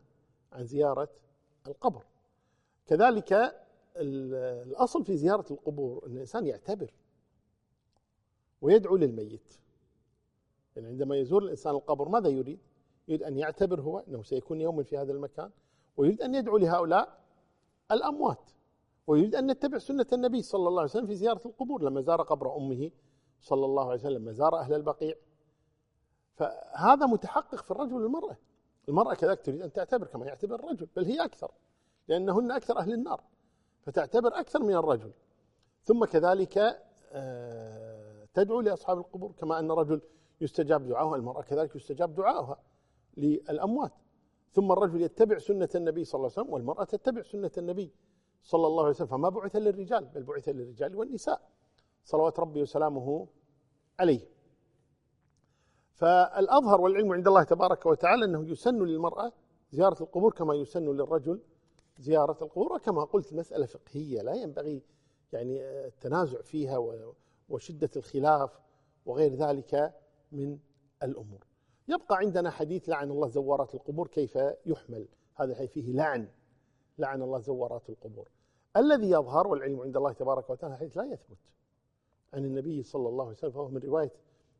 عن 0.51 0.65
زيارة 0.65 1.09
القبر. 1.67 2.05
كذلك 2.85 3.55
الأصل 3.97 5.05
في 5.05 5.17
زيارة 5.17 5.45
القبور 5.51 6.05
أن 6.07 6.11
الإنسان 6.11 6.47
يعتبر 6.47 6.93
ويدعو 8.61 8.95
للميت. 8.95 9.53
يعني 10.75 10.87
عندما 10.87 11.15
يزور 11.15 11.43
الإنسان 11.43 11.75
القبر 11.75 12.09
ماذا 12.09 12.29
يريد؟ 12.29 12.59
يريد 13.07 13.23
أن 13.23 13.37
يعتبر 13.37 13.81
هو 13.81 13.99
أنه 13.99 14.23
سيكون 14.23 14.61
يوما 14.61 14.83
في 14.83 14.97
هذا 14.97 15.11
المكان 15.11 15.51
ويريد 15.97 16.21
أن 16.21 16.35
يدعو 16.35 16.57
لهؤلاء 16.57 17.19
الأموات 17.91 18.51
ويريد 19.07 19.35
أن 19.35 19.51
نتبع 19.51 19.77
سنة 19.77 20.05
النبي 20.13 20.41
صلى 20.41 20.67
الله 20.67 20.81
عليه 20.81 20.91
وسلم 20.91 21.07
في 21.07 21.15
زيارة 21.15 21.41
القبور. 21.45 21.83
لما 21.83 22.01
زار 22.01 22.21
قبر 22.21 22.57
أمه 22.57 22.91
صلى 23.39 23.65
الله 23.65 23.89
عليه 23.89 23.99
وسلم 23.99 24.31
زار 24.31 24.59
أهل 24.59 24.73
البقيع. 24.73 25.15
فهذا 26.35 27.05
متحقق 27.05 27.63
في 27.63 27.71
الرجل 27.71 27.93
والمرأة. 27.93 28.37
المرأة 28.89 29.13
كذلك 29.13 29.41
تريد 29.41 29.61
أن 29.61 29.73
تعتبر 29.73 30.07
كما 30.07 30.25
يعتبر 30.25 30.55
الرجل 30.55 30.87
بل 30.95 31.05
هي 31.05 31.25
أكثر. 31.25 31.51
لأنهن 32.07 32.51
أكثر 32.51 32.77
أهل 32.77 32.93
النار 32.93 33.23
فتعتبر 33.81 34.39
أكثر 34.39 34.63
من 34.63 34.75
الرجل. 34.75 35.11
ثم 35.83 36.05
كذلك 36.05 36.81
آه، 37.13 38.27
تدعو 38.33 38.61
لأصحاب 38.61 38.97
القبور 38.97 39.31
كما 39.31 39.59
أن 39.59 39.71
الرجل 39.71 40.01
يستجاب 40.41 40.87
دعاءه 40.87 41.15
المرأة 41.15 41.41
كذلك 41.41 41.75
يستجاب 41.75 42.15
دعاؤها 42.15 42.59
للأموات. 43.17 43.91
ثم 44.51 44.71
الرجل 44.71 45.01
يتبع 45.01 45.37
سنة 45.37 45.69
النبي 45.75 46.03
صلى 46.03 46.19
الله 46.19 46.31
عليه 46.31 46.41
وسلم 46.41 46.53
والمرأة 46.53 46.83
تتبع 46.83 47.21
سنة 47.21 47.51
النبي 47.57 47.91
صلى 48.43 48.67
الله 48.67 48.83
عليه 48.83 48.89
وسلم 48.95 49.07
فما 49.07 49.29
بعث 49.29 49.55
للرجال 49.55 50.05
بل 50.05 50.23
بعث 50.23 50.49
للرجال 50.49 50.95
والنساء. 50.95 51.41
صلوات 52.03 52.39
ربي 52.39 52.61
وسلامه 52.61 53.27
عليه. 53.99 54.27
فالأظهر 55.93 56.81
والعلم 56.81 57.13
عند 57.13 57.27
الله 57.27 57.43
تبارك 57.43 57.85
وتعالى 57.85 58.25
أنه 58.25 58.49
يسن 58.49 58.83
للمرأة 58.83 59.31
زيارة 59.71 60.03
القبور 60.03 60.33
كما 60.33 60.53
يسن 60.53 60.85
للرجل 60.85 61.41
زيارة 62.01 62.37
القبور 62.41 62.73
وكما 62.73 63.03
قلت 63.03 63.33
مسألة 63.33 63.65
فقهية 63.65 64.21
لا 64.21 64.33
ينبغي 64.33 64.83
يعني 65.33 65.61
التنازع 65.85 66.41
فيها 66.41 67.05
وشدة 67.49 67.89
الخلاف 67.95 68.59
وغير 69.05 69.35
ذلك 69.35 69.93
من 70.31 70.59
الأمور. 71.03 71.47
يبقى 71.87 72.17
عندنا 72.17 72.49
حديث 72.49 72.89
لعن 72.89 73.11
الله 73.11 73.27
زوارات 73.27 73.75
القبور 73.75 74.07
كيف 74.07 74.39
يحمل؟ 74.65 75.07
هذا 75.35 75.51
الحديث 75.51 75.71
فيه 75.71 75.93
لعن 75.93 76.27
لعن 76.97 77.21
الله 77.21 77.39
زوارات 77.39 77.89
القبور. 77.89 78.29
الذي 78.77 79.09
يظهر 79.09 79.47
والعلم 79.47 79.81
عند 79.81 79.97
الله 79.97 80.13
تبارك 80.13 80.49
وتعالى 80.49 80.73
الحديث 80.73 80.97
لا 80.97 81.03
يثبت 81.03 81.37
عن 82.33 82.45
النبي 82.45 82.83
صلى 82.83 83.09
الله 83.09 83.23
عليه 83.23 83.37
وسلم 83.37 83.51
فهو 83.51 83.67
من 83.69 83.81
رواية 83.81 84.11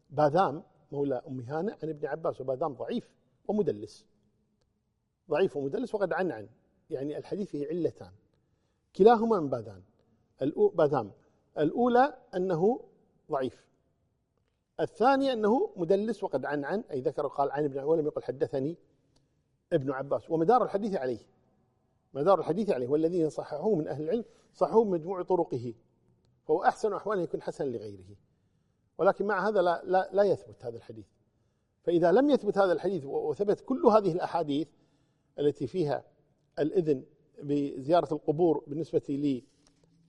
باذام 0.10 0.63
مولى 0.91 1.21
أم 1.27 1.39
هانة 1.39 1.77
عن 1.84 1.89
ابن 1.89 2.08
عباس 2.08 2.41
وباذام 2.41 2.73
ضعيف 2.73 3.12
ومدلس. 3.47 4.06
ضعيف 5.30 5.58
ومدلس 5.58 5.95
وقد 5.95 6.13
عن 6.13 6.32
عن. 6.32 6.49
يعني 6.91 7.17
الحديث 7.17 7.49
فيه 7.49 7.67
علتان. 7.67 8.12
كلاهما 8.95 9.39
من 9.39 9.49
باذان 9.49 9.82
باذام 10.73 11.12
الأولى 11.58 12.17
أنه 12.36 12.80
ضعيف. 13.32 13.65
الثانية 14.80 15.34
أنه 15.34 15.73
مدلس 15.75 16.23
وقد 16.23 16.45
عن 16.45 16.65
عن 16.65 16.84
أي 16.91 17.01
ذكر 17.01 17.27
قال 17.27 17.51
عن 17.51 17.63
ابن 17.63 17.80
ولم 17.80 18.06
يقل 18.06 18.23
حدثني 18.23 18.77
ابن 19.73 19.91
عباس. 19.91 20.30
ومدار 20.30 20.63
الحديث 20.63 20.95
عليه. 20.95 21.27
مدار 22.13 22.39
الحديث 22.39 22.69
عليه. 22.69 22.88
والذين 22.88 23.30
صححوه 23.30 23.75
من 23.75 23.88
أهل 23.88 24.04
العلم 24.04 24.25
صححوه 24.54 24.84
مجموع 24.84 25.21
طرقه. 25.21 25.73
فهو 26.43 26.63
أحسن 26.63 26.93
أحواله 26.93 27.21
يكون 27.21 27.41
حسن 27.41 27.65
لغيره. 27.65 28.15
ولكن 28.97 29.25
مع 29.25 29.47
هذا 29.47 29.62
لا, 29.62 29.82
لا, 29.84 30.10
لا 30.13 30.23
يثبت 30.23 30.65
هذا 30.65 30.77
الحديث. 30.77 31.06
فإذا 31.84 32.12
لم 32.12 32.30
يثبت 32.30 32.58
هذا 32.58 32.73
الحديث 32.73 33.06
وثبت 33.06 33.62
كل 33.62 33.86
هذه 33.86 34.12
الأحاديث 34.12 34.67
التي 35.39 35.67
فيها 35.67 36.04
الإذن 36.62 37.04
بزيارة 37.43 38.13
القبور 38.13 38.63
بالنسبة 38.67 39.41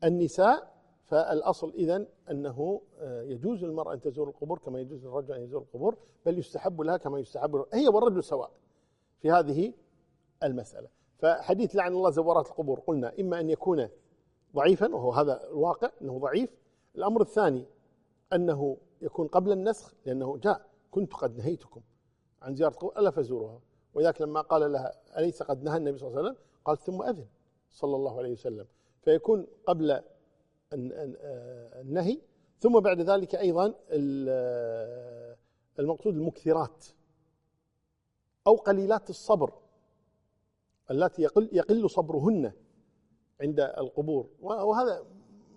للنساء 0.03 0.73
فالأصل 1.05 1.73
إذن 1.75 2.07
أنه 2.31 2.81
آه، 3.01 3.23
يجوز 3.23 3.65
للمرأة 3.65 3.95
أن 3.95 4.01
تزور 4.01 4.29
القبور 4.29 4.59
كما 4.59 4.81
يجوز 4.81 5.05
للرجل 5.07 5.35
أن 5.35 5.43
يزور 5.43 5.62
القبور 5.62 5.97
بل 6.27 6.38
يستحب 6.38 6.81
لها 6.81 6.97
كما 6.97 7.19
يستحب 7.19 7.65
هي 7.73 7.88
والرجل 7.88 8.25
سواء 8.25 8.51
في 9.21 9.31
هذه 9.31 9.73
المسألة. 10.43 10.88
فحديث 11.19 11.77
لعن 11.77 11.93
الله 11.93 12.11
زوارات 12.11 12.47
القبور 12.47 12.81
قلنا 12.81 13.12
إما 13.21 13.41
أن 13.41 13.51
يكون 13.51 13.88
ضعيفا 14.55 14.95
وهو 14.95 15.12
هذا 15.12 15.49
الواقع 15.49 15.91
أنه 16.03 16.19
ضعيف. 16.19 16.51
الأمر 16.97 17.21
الثاني 17.21 17.67
أنه 18.33 18.77
يكون 19.03 19.27
قبل 19.27 19.53
النسخ 19.53 19.95
لأنه 20.07 20.37
جاء 20.37 20.67
كنت 20.91 21.15
قد 21.15 21.37
نهيتكم 21.37 21.81
عن 22.43 22.55
زيارة 22.55 22.73
القبور 22.73 22.99
ألا 22.99 23.11
فزوروها؟ 23.11 23.61
وذاك 23.94 24.20
لما 24.20 24.40
قال 24.40 24.72
لها 24.72 24.92
أليس 25.18 25.42
قد 25.42 25.62
نهى 25.62 25.76
النبي 25.76 25.98
صلى 25.98 26.09
الله 26.09 26.18
عليه 26.18 26.31
وسلم؟ 26.31 26.42
قال 26.64 26.78
ثم 26.78 27.02
أذن 27.02 27.26
صلى 27.72 27.96
الله 27.96 28.18
عليه 28.18 28.33
وسلم. 28.33 28.66
فيكون 29.02 29.46
قبل 29.66 30.02
النهي 30.72 32.20
ثم 32.59 32.81
بعد 32.81 33.00
ذلك 33.00 33.35
أيضا 33.35 33.74
المقصود 35.78 36.14
المكثرات 36.14 36.87
أو 38.46 38.55
قليلات 38.57 39.11
الصبر 39.11 39.52
التي 40.90 41.22
يقل, 41.22 41.48
يقل 41.52 41.90
صبرهن 41.90 42.52
عند 43.40 43.61
القبور. 43.61 44.28
وهذا 44.40 45.05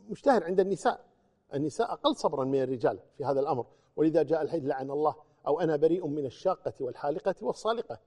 مشتهر 0.09 0.43
عند 0.43 0.59
النساء. 0.59 1.05
النساء 1.53 1.93
أقل 1.93 2.15
صبرا 2.15 2.45
من 2.45 2.61
الرجال 2.63 2.99
في 3.17 3.25
هذا 3.25 3.39
الأمر. 3.39 3.65
ولذا 3.95 4.23
جاء 4.23 4.41
الحديث 4.41 4.65
لعن 4.65 4.91
الله 4.91 5.15
أو 5.47 5.59
أنا 5.59 5.75
بريء 5.75 6.07
من 6.07 6.25
الشاقة 6.25 6.73
والحالقة 6.79 7.35
والصالقة. 7.41 7.99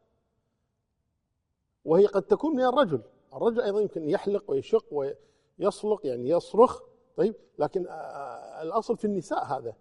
وهي 1.89 2.07
قد 2.07 2.23
تكون 2.23 2.57
من 2.57 2.65
الرجل. 2.65 3.03
الرجل 3.35 3.61
أيضا 3.61 3.81
يمكن 3.81 4.09
يحلق 4.09 4.51
ويشق 4.51 4.85
ويصلق 4.91 6.07
يعني 6.07 6.29
يصرخ 6.29 6.83
طيب 7.17 7.35
لكن 7.59 7.87
الأصل 8.63 8.97
في 8.97 9.05
النساء 9.05 9.45
هذا. 9.45 9.75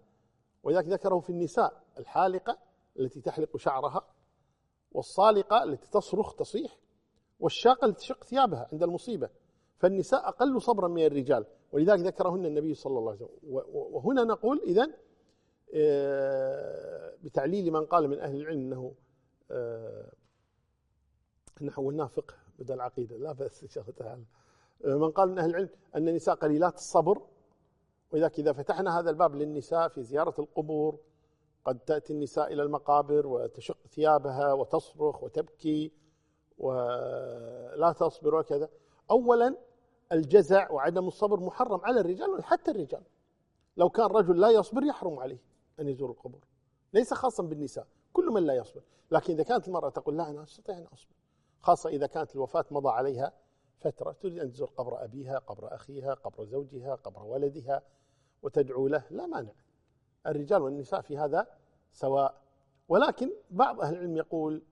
ولذلك 0.62 0.88
ذكره 0.88 1.18
في 1.20 1.30
النساء 1.30 1.82
الحالقة 1.98 2.58
التي 2.98 3.20
تحلق 3.20 3.56
شعرها 3.56 4.06
والصالقة 4.92 5.62
التي 5.62 5.90
تصرخ 5.90 6.34
تصيح 6.34 6.78
والشاقة 7.40 7.84
التي 7.84 8.00
تشق 8.00 8.24
ثيابها 8.24 8.68
عند 8.72 8.82
المصيبة. 8.82 9.30
فالنساء 9.78 10.28
أقل 10.28 10.62
صبرا 10.62 10.88
من 10.88 11.06
الرجال. 11.06 11.46
ولذلك 11.72 12.00
ذكرهن 12.00 12.46
النبي 12.46 12.74
صلى 12.74 12.98
الله 12.98 13.10
عليه 13.10 13.20
وسلم. 13.20 13.62
وهنا 13.72 14.24
نقول 14.24 14.60
إذن 14.66 14.92
آه، 15.74 17.14
بتعليل 17.22 17.72
من 17.72 17.86
قال 17.86 18.08
من 18.08 18.18
أهل 18.18 18.36
العلم 18.36 18.60
أنه 18.60 18.94
أن 21.62 21.70
حولناه 21.70 22.06
فقه 22.06 22.34
بدل 22.58 22.74
العقيدة 22.74 23.16
لا 23.16 23.32
بأس 23.32 23.62
إن 23.62 23.68
شاء 23.68 23.84
الله 23.84 23.94
تعالى. 23.94 24.24
آه، 24.84 24.96
من 24.98 25.10
قال 25.10 25.28
من 25.28 25.38
أهل 25.38 25.50
العلم 25.50 25.68
أن 25.96 26.08
النساء 26.08 26.34
قليلات 26.34 26.74
الصبر 26.74 27.22
ولذلك 28.12 28.38
إذا 28.38 28.52
فتحنا 28.52 28.98
هذا 28.98 29.10
الباب 29.10 29.34
للنساء 29.34 29.88
في 29.88 30.02
زيارة 30.02 30.34
القبور 30.38 30.98
قد 31.64 31.78
تأتي 31.78 32.12
النساء 32.12 32.52
إلى 32.52 32.62
المقابر 32.62 33.26
وتشق 33.26 33.78
ثيابها 33.86 34.52
وتصرخ 34.52 35.22
وتبكي 35.22 35.92
ولا 36.58 37.94
تصبر 37.98 38.34
وكذا. 38.34 38.68
أولا 39.10 39.56
الجزع 40.12 40.70
وعدم 40.70 41.08
الصبر 41.08 41.40
محرم 41.40 41.80
على 41.80 42.00
الرجال 42.00 42.44
حتى 42.44 42.70
الرجال. 42.70 43.02
لو 43.76 43.90
كان 43.90 44.06
رجل 44.06 44.40
لا 44.40 44.50
يصبر 44.50 44.82
يحرم 44.82 45.18
عليه 45.18 45.42
أن 45.80 45.88
يزور 45.88 46.10
القبور. 46.10 46.44
ليس 46.92 47.14
خاصا 47.14 47.42
بالنساء 47.42 47.86
كل 48.12 48.26
من 48.26 48.42
لا 48.42 48.54
يصبر. 48.54 48.82
لكن 49.10 49.32
إذا 49.32 49.42
كانت 49.42 49.68
المرأة 49.68 49.88
تقول 49.88 50.16
لا 50.16 50.30
أنا 50.30 50.42
أستطيع 50.42 50.78
أن 50.78 50.86
أصبر. 50.92 51.17
خاصة 51.60 51.90
إذا 51.90 52.06
كانت 52.06 52.34
الوفاة 52.34 52.64
مضى 52.70 52.88
عليها 52.88 53.32
فترة. 53.80 54.12
تريد 54.12 54.38
أن 54.38 54.52
تزور 54.52 54.68
قبر 54.76 55.04
أبيها 55.04 55.38
قبر 55.38 55.74
أخيها 55.74 56.14
قبر 56.14 56.44
زوجها 56.44 56.94
قبر 56.94 57.22
ولدها 57.22 57.82
وتدعو 58.42 58.88
له. 58.88 59.04
لا 59.10 59.26
مانع. 59.26 59.52
الرجال 60.26 60.62
والنساء 60.62 61.00
في 61.00 61.18
هذا 61.18 61.46
سواء. 61.92 62.42
ولكن 62.88 63.32
بعض 63.50 63.80
أهل 63.80 63.94
العلم 63.94 64.16
يقول 64.16 64.62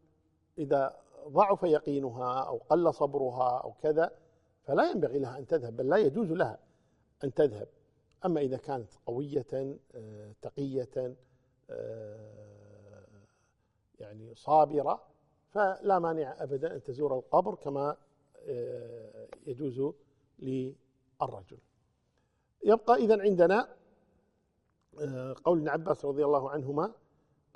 إذا 0.58 0.96
ضعف 1.28 1.62
يقينها 1.62 2.42
أو 2.42 2.56
قل 2.56 2.94
صبرها 2.94 3.58
أو 3.58 3.72
كذا 3.72 4.10
فلا 4.62 4.90
ينبغي 4.90 5.18
لها 5.18 5.38
أن 5.38 5.46
تذهب 5.46 5.76
بل 5.76 5.88
لا 5.88 5.96
يجوز 5.96 6.32
لها 6.32 6.58
أن 7.24 7.34
تذهب. 7.34 7.68
أما 8.24 8.40
إذا 8.40 8.56
كانت 8.56 8.90
قوية 9.06 9.76
آه، 9.94 10.32
تقية 10.42 11.16
آه، 11.70 13.06
يعني 13.98 14.34
صابرة 14.34 15.02
فلا 15.56 15.98
مانع 15.98 16.42
أبدا 16.42 16.74
أن 16.74 16.82
تزور 16.82 17.18
القبر 17.18 17.54
كما 17.54 17.96
آه، 18.48 19.28
يجوز 19.46 19.92
للرجل. 20.38 21.58
يبقى 22.64 22.94
إذا 22.94 23.22
عندنا 23.22 23.68
قول 25.44 25.58
ابن 25.58 25.68
عباس 25.68 26.04
رضي 26.04 26.24
الله 26.24 26.50
عنهما 26.50 26.92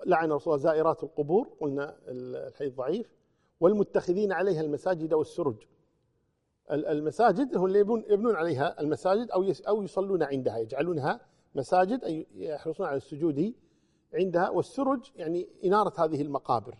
لعن 0.06 0.32
رسول 0.32 0.54
الله 0.54 0.64
زائرات 0.64 1.02
القبور 1.04 1.48
قلنا 1.60 1.96
الحديث 2.08 2.74
ضعيف 2.74 3.14
والمتخذين 3.60 4.32
عليها 4.32 4.60
المساجد 4.60 5.12
والسرج. 5.14 5.56
المساجد 6.70 7.56
هم 7.56 7.66
اللي 7.66 7.78
يبنون 8.08 8.36
عليها 8.36 8.80
المساجد 8.80 9.30
أو 9.30 9.52
أو 9.68 9.82
يصلون 9.82 10.22
عندها 10.22 10.58
يجعلونها 10.58 11.20
مساجد 11.54 12.04
أي 12.04 12.26
يحرصون 12.34 12.86
على 12.86 12.96
السجود 12.96 13.54
عندها 14.14 14.50
والسرج 14.50 15.10
يعني 15.16 15.48
إنارة 15.64 16.04
هذه 16.04 16.22
المقابر. 16.22 16.74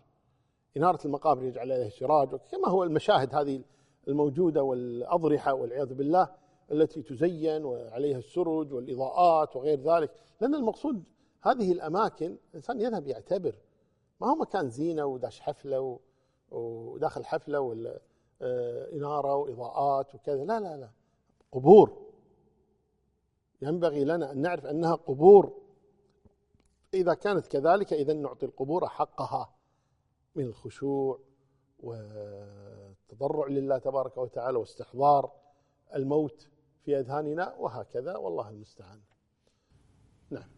إنارة 0.77 0.99
المقابر 1.05 1.45
يجعل 1.45 1.73
عليها 1.73 1.89
سراج 1.89 2.29
كما 2.29 2.69
هو 2.69 2.85
المشاهد 2.85 3.35
هذه 3.35 3.63
الموجودة 4.09 4.63
والأضرحة 4.63 5.55
والعياذ 5.55 5.95
بالله 5.95 6.29
التي 6.73 7.03
تزين 7.03 7.65
وعليها 7.65 8.19
السرج 8.19 8.73
والإضاءات 8.73 9.57
وغير 9.57 9.81
ذلك. 9.81 10.11
لأن 10.41 10.55
المقصود 10.55 11.03
هذه 11.43 11.73
الأماكن 11.73 12.37
الإنسان 12.51 12.81
يذهب 12.81 13.07
يعتبر 13.07 13.55
ما 14.21 14.31
هو 14.31 14.35
مكان 14.35 14.71
زينة 14.71 15.05
وداش 15.05 15.41
حفلة 15.41 15.99
وداخل 16.51 17.25
حفلة 17.25 17.61
ولا 17.61 18.01
إنارة 18.93 19.37
وإضاءات 19.37 20.15
وكذا. 20.15 20.45
لا 20.45 20.61
لا 20.61 20.77
لا. 20.77 20.91
قبور. 21.53 21.97
ينبغي 23.63 24.05
لنا 24.05 24.33
أن 24.33 24.39
نعرف 24.39 24.67
أنها 24.67 24.95
قبور. 24.95 25.53
إذا 26.95 27.15
كانت 27.15 27.47
كذلك 27.47 27.93
إذا 27.93 28.13
نعطي 28.13 28.47
القبور 28.47 28.89
حقها. 28.89 29.51
من 30.35 30.45
الخشوع 30.45 31.21
والتضرع 31.81 33.47
لله 33.49 33.79
تبارك 33.79 34.17
وتعالى 34.17 34.59
واستحضار 34.59 35.33
الموت 35.95 36.49
في 36.85 36.99
أذهاننا 36.99 37.55
وهكذا 37.55 38.17
والله 38.17 38.49
المستعان. 38.49 39.01
نعم. 40.31 40.49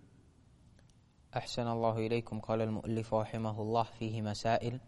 أحسن 1.37 1.67
الله 1.67 1.99
إليكم 1.99 2.41
قال 2.41 2.61
المؤلف 2.61 3.15
رحمه 3.15 3.63
الله 3.63 3.83
فيه 3.83 4.23
مسائل. 4.23 4.81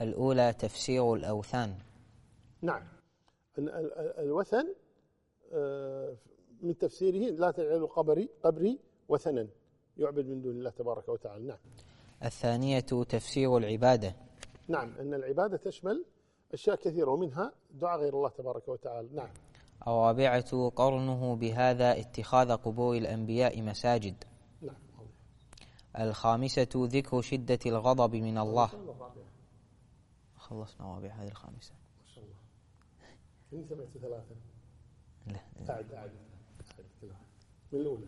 الأولى 0.00 0.52
تفسير 0.52 1.14
الأوثان. 1.14 1.78
نعم. 2.62 2.82
الوثن 3.58 4.74
آه، 5.52 6.16
من 6.62 6.78
تفسيره 6.78 7.30
لا 7.30 7.50
تجعلوا 7.50 7.88
قبري 7.88 8.28
قبري 8.42 8.78
وثنا 9.08 9.48
يعبد 9.96 10.26
من 10.26 10.42
دون 10.42 10.52
الله 10.52 10.70
تبارك 10.70 11.08
وتعالى. 11.08 11.46
نعم. 11.46 11.58
الثانية 12.24 12.80
تفسير 12.80 13.56
العبادة. 13.56 14.14
نعم 14.68 14.94
أن 15.00 15.14
العبادة 15.14 15.56
تشمل 15.56 16.04
أشياء 16.54 16.76
كثيرة 16.76 17.10
ومنها 17.10 17.52
دعاء 17.70 18.00
غير 18.00 18.14
الله 18.14 18.28
تبارك 18.28 18.68
وتعالى. 18.68 19.08
نعم. 19.12 19.28
الرابعة 19.86 20.68
قرنه 20.68 21.36
بهذا 21.36 22.00
اتخاذ 22.00 22.52
قبور 22.52 22.96
الأنبياء 22.96 23.62
مساجد. 23.62 24.24
نعم. 24.62 24.76
الخامسة 25.98 26.68
ذكر 26.74 27.20
شدة 27.20 27.58
الغضب 27.66 28.14
من 28.14 28.38
الله. 28.38 28.70
خلصنا 30.36 30.94
رابع 30.94 31.08
هذه 31.08 31.28
الخامسة. 31.28 31.72
ما 31.72 32.06
شاء 32.14 32.24
الله. 32.24 33.68
سمعت 33.68 33.88
ثلاثة. 34.02 34.34
لا. 35.26 35.40
أعد 35.74 35.92
أعد. 35.92 36.10
من 37.72 37.80
الأولى. 37.80 38.06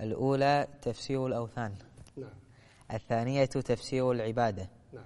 الأولى 0.00 0.68
تفسير 0.82 1.26
الأوثان. 1.26 1.74
نعم. 2.16 2.45
الثانية 2.92 3.44
تفسير 3.44 4.12
العبادة. 4.12 4.70
نعم. 4.92 5.04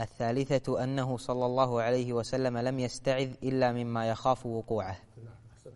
الثالثة 0.00 0.84
أنه 0.84 1.16
صلى 1.16 1.46
الله 1.46 1.82
عليه 1.82 2.12
وسلم 2.12 2.58
لم 2.58 2.78
يستعذ 2.78 3.34
إلا 3.42 3.72
مما 3.72 4.10
يخاف 4.10 4.46
وقوعه. 4.46 5.00
نعم 5.24 5.74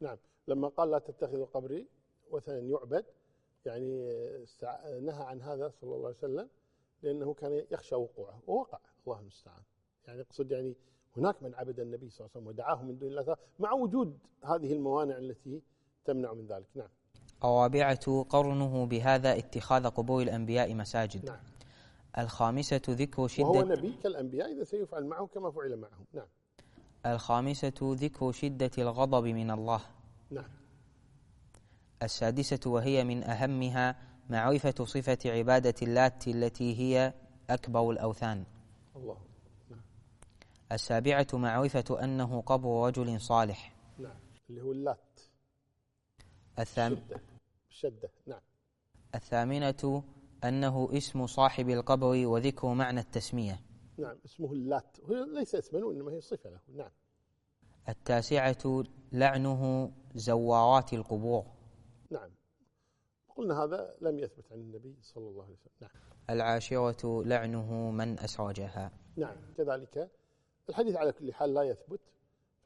نعم 0.00 0.16
لما 0.48 0.68
قال 0.68 0.90
لا 0.90 0.98
تتخذوا 0.98 1.46
قبري 1.46 1.86
وثنا 2.30 2.58
يعبد 2.58 3.04
يعني 3.66 4.08
نهى 5.00 5.24
عن 5.24 5.42
هذا 5.42 5.68
صلى 5.80 5.94
الله 5.94 6.06
عليه 6.06 6.16
وسلم 6.16 6.48
لأنه 7.02 7.34
كان 7.34 7.64
يخشى 7.70 7.94
وقوعه 7.94 8.40
ووقع 8.46 8.78
الله 9.06 9.20
المستعان. 9.20 9.62
يعني 10.06 10.20
أقصد 10.20 10.50
يعني 10.50 10.74
هناك 11.16 11.42
من 11.42 11.54
عبد 11.54 11.80
النبي 11.80 12.10
صلى 12.10 12.20
الله 12.20 12.30
عليه 12.34 12.40
وسلم 12.40 12.46
ودعاه 12.46 12.82
من 12.82 12.98
دون 12.98 13.10
الله 13.10 13.36
مع 13.58 13.72
وجود 13.72 14.18
هذه 14.44 14.72
الموانع 14.72 15.18
التي 15.18 15.62
تمنع 16.04 16.32
من 16.32 16.46
ذلك. 16.46 16.66
نعم. 16.74 16.88
الرابعة 17.44 18.22
قرنه 18.22 18.86
بهذا 18.86 19.38
اتخاذ 19.38 19.86
قبور 19.86 20.22
الأنبياء 20.22 20.74
مساجد. 20.74 21.24
نعم. 21.24 21.38
الخامسة 22.18 22.80
ذكر 22.88 23.20
وهو 23.20 23.28
شدة 23.28 23.64
نبي 23.64 23.92
كالأنبياء 24.02 24.52
إذا 24.52 24.64
سيفعل 24.64 25.04
معه 25.04 25.26
كما 25.26 25.50
فعل 25.50 25.76
معهم. 25.76 26.04
نعم. 26.12 26.26
الخامسة 27.06 27.72
ذكر 27.82 28.32
شدة 28.32 28.70
الغضب 28.78 29.24
من 29.24 29.50
الله. 29.50 29.80
نعم. 30.30 30.50
السادسة 32.02 32.70
وهي 32.70 33.04
من 33.04 33.24
أهمها 33.24 33.96
معرفة 34.30 34.84
صفة 34.84 35.18
عبادة 35.26 35.74
اللات 35.82 36.28
التي 36.28 36.78
هي 36.78 37.14
أكبر 37.50 37.90
الأوثان. 37.90 38.44
الله. 38.96 39.16
نعم. 39.70 39.80
السابعة 40.72 41.26
معرفة 41.32 42.04
أنه 42.04 42.40
قبر 42.40 42.86
رجل 42.86 43.20
صالح. 43.20 43.72
نعم. 43.98 44.16
اللي 44.50 44.62
هو 44.62 44.72
اللات. 44.72 45.07
الثام 46.58 46.98
شدة. 47.70 48.10
نعم. 48.26 48.40
الثامنة 49.14 50.02
أنه 50.44 50.88
اسم 50.92 51.26
صاحب 51.26 51.68
القبر 51.68 52.26
وذكر 52.26 52.74
معنى 52.74 53.00
التسمية. 53.00 53.60
نعم 53.98 54.16
اسمه 54.24 54.52
اللات. 54.52 55.00
هو 55.00 55.24
ليس 55.24 55.54
اسما 55.54 55.84
وإنما 55.84 56.12
هي 56.12 56.20
صفة 56.20 56.50
له. 56.50 56.60
نعم. 56.68 56.90
التاسعة 57.88 58.84
لعنه 59.12 59.92
زوارات 60.14 60.92
القبور. 60.92 61.44
نعم. 62.10 62.30
قلنا 63.36 63.64
هذا 63.64 63.96
لم 64.00 64.18
يثبت 64.18 64.52
عن 64.52 64.58
النبي 64.58 64.96
صلى 65.02 65.28
الله 65.28 65.44
عليه 65.44 65.54
وسلم. 65.54 65.72
نعم. 65.80 65.90
العاشرة 66.30 67.24
لعنه 67.24 67.90
من 67.90 68.18
أسرجها. 68.18 68.92
نعم. 69.16 69.36
كذلك 69.56 70.10
الحديث 70.68 70.96
على 70.96 71.12
كل 71.12 71.34
حال 71.34 71.54
لا 71.54 71.62
يثبت. 71.62 72.00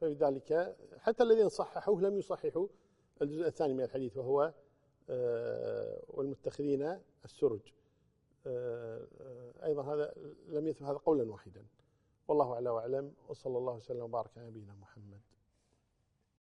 فبذلك 0.01 0.77
حتى 0.99 1.23
الذين 1.23 1.49
صححوه 1.49 2.01
لم 2.01 2.17
يصححوا 2.17 2.67
الجزء 3.21 3.47
الثاني 3.47 3.73
من 3.73 3.83
الحديث 3.83 4.17
وهو 4.17 4.53
آه، 5.09 6.03
والمتخذين 6.07 6.99
السرج. 7.25 7.59
آه، 8.47 9.07
آه، 9.21 9.65
أيضا 9.65 9.93
هذا 9.93 10.13
لم 10.47 10.67
يثبت 10.67 10.83
هذا 10.83 10.97
قولا 10.97 11.31
واحدا. 11.31 11.65
والله 12.27 12.53
أعلى 12.53 12.69
وأعلم 12.69 13.13
وصلى 13.29 13.57
الله 13.57 13.73
وسلم 13.73 14.01
وبارك 14.01 14.37
على 14.37 14.47
نبينا 14.47 14.73
محمد. 14.73 15.21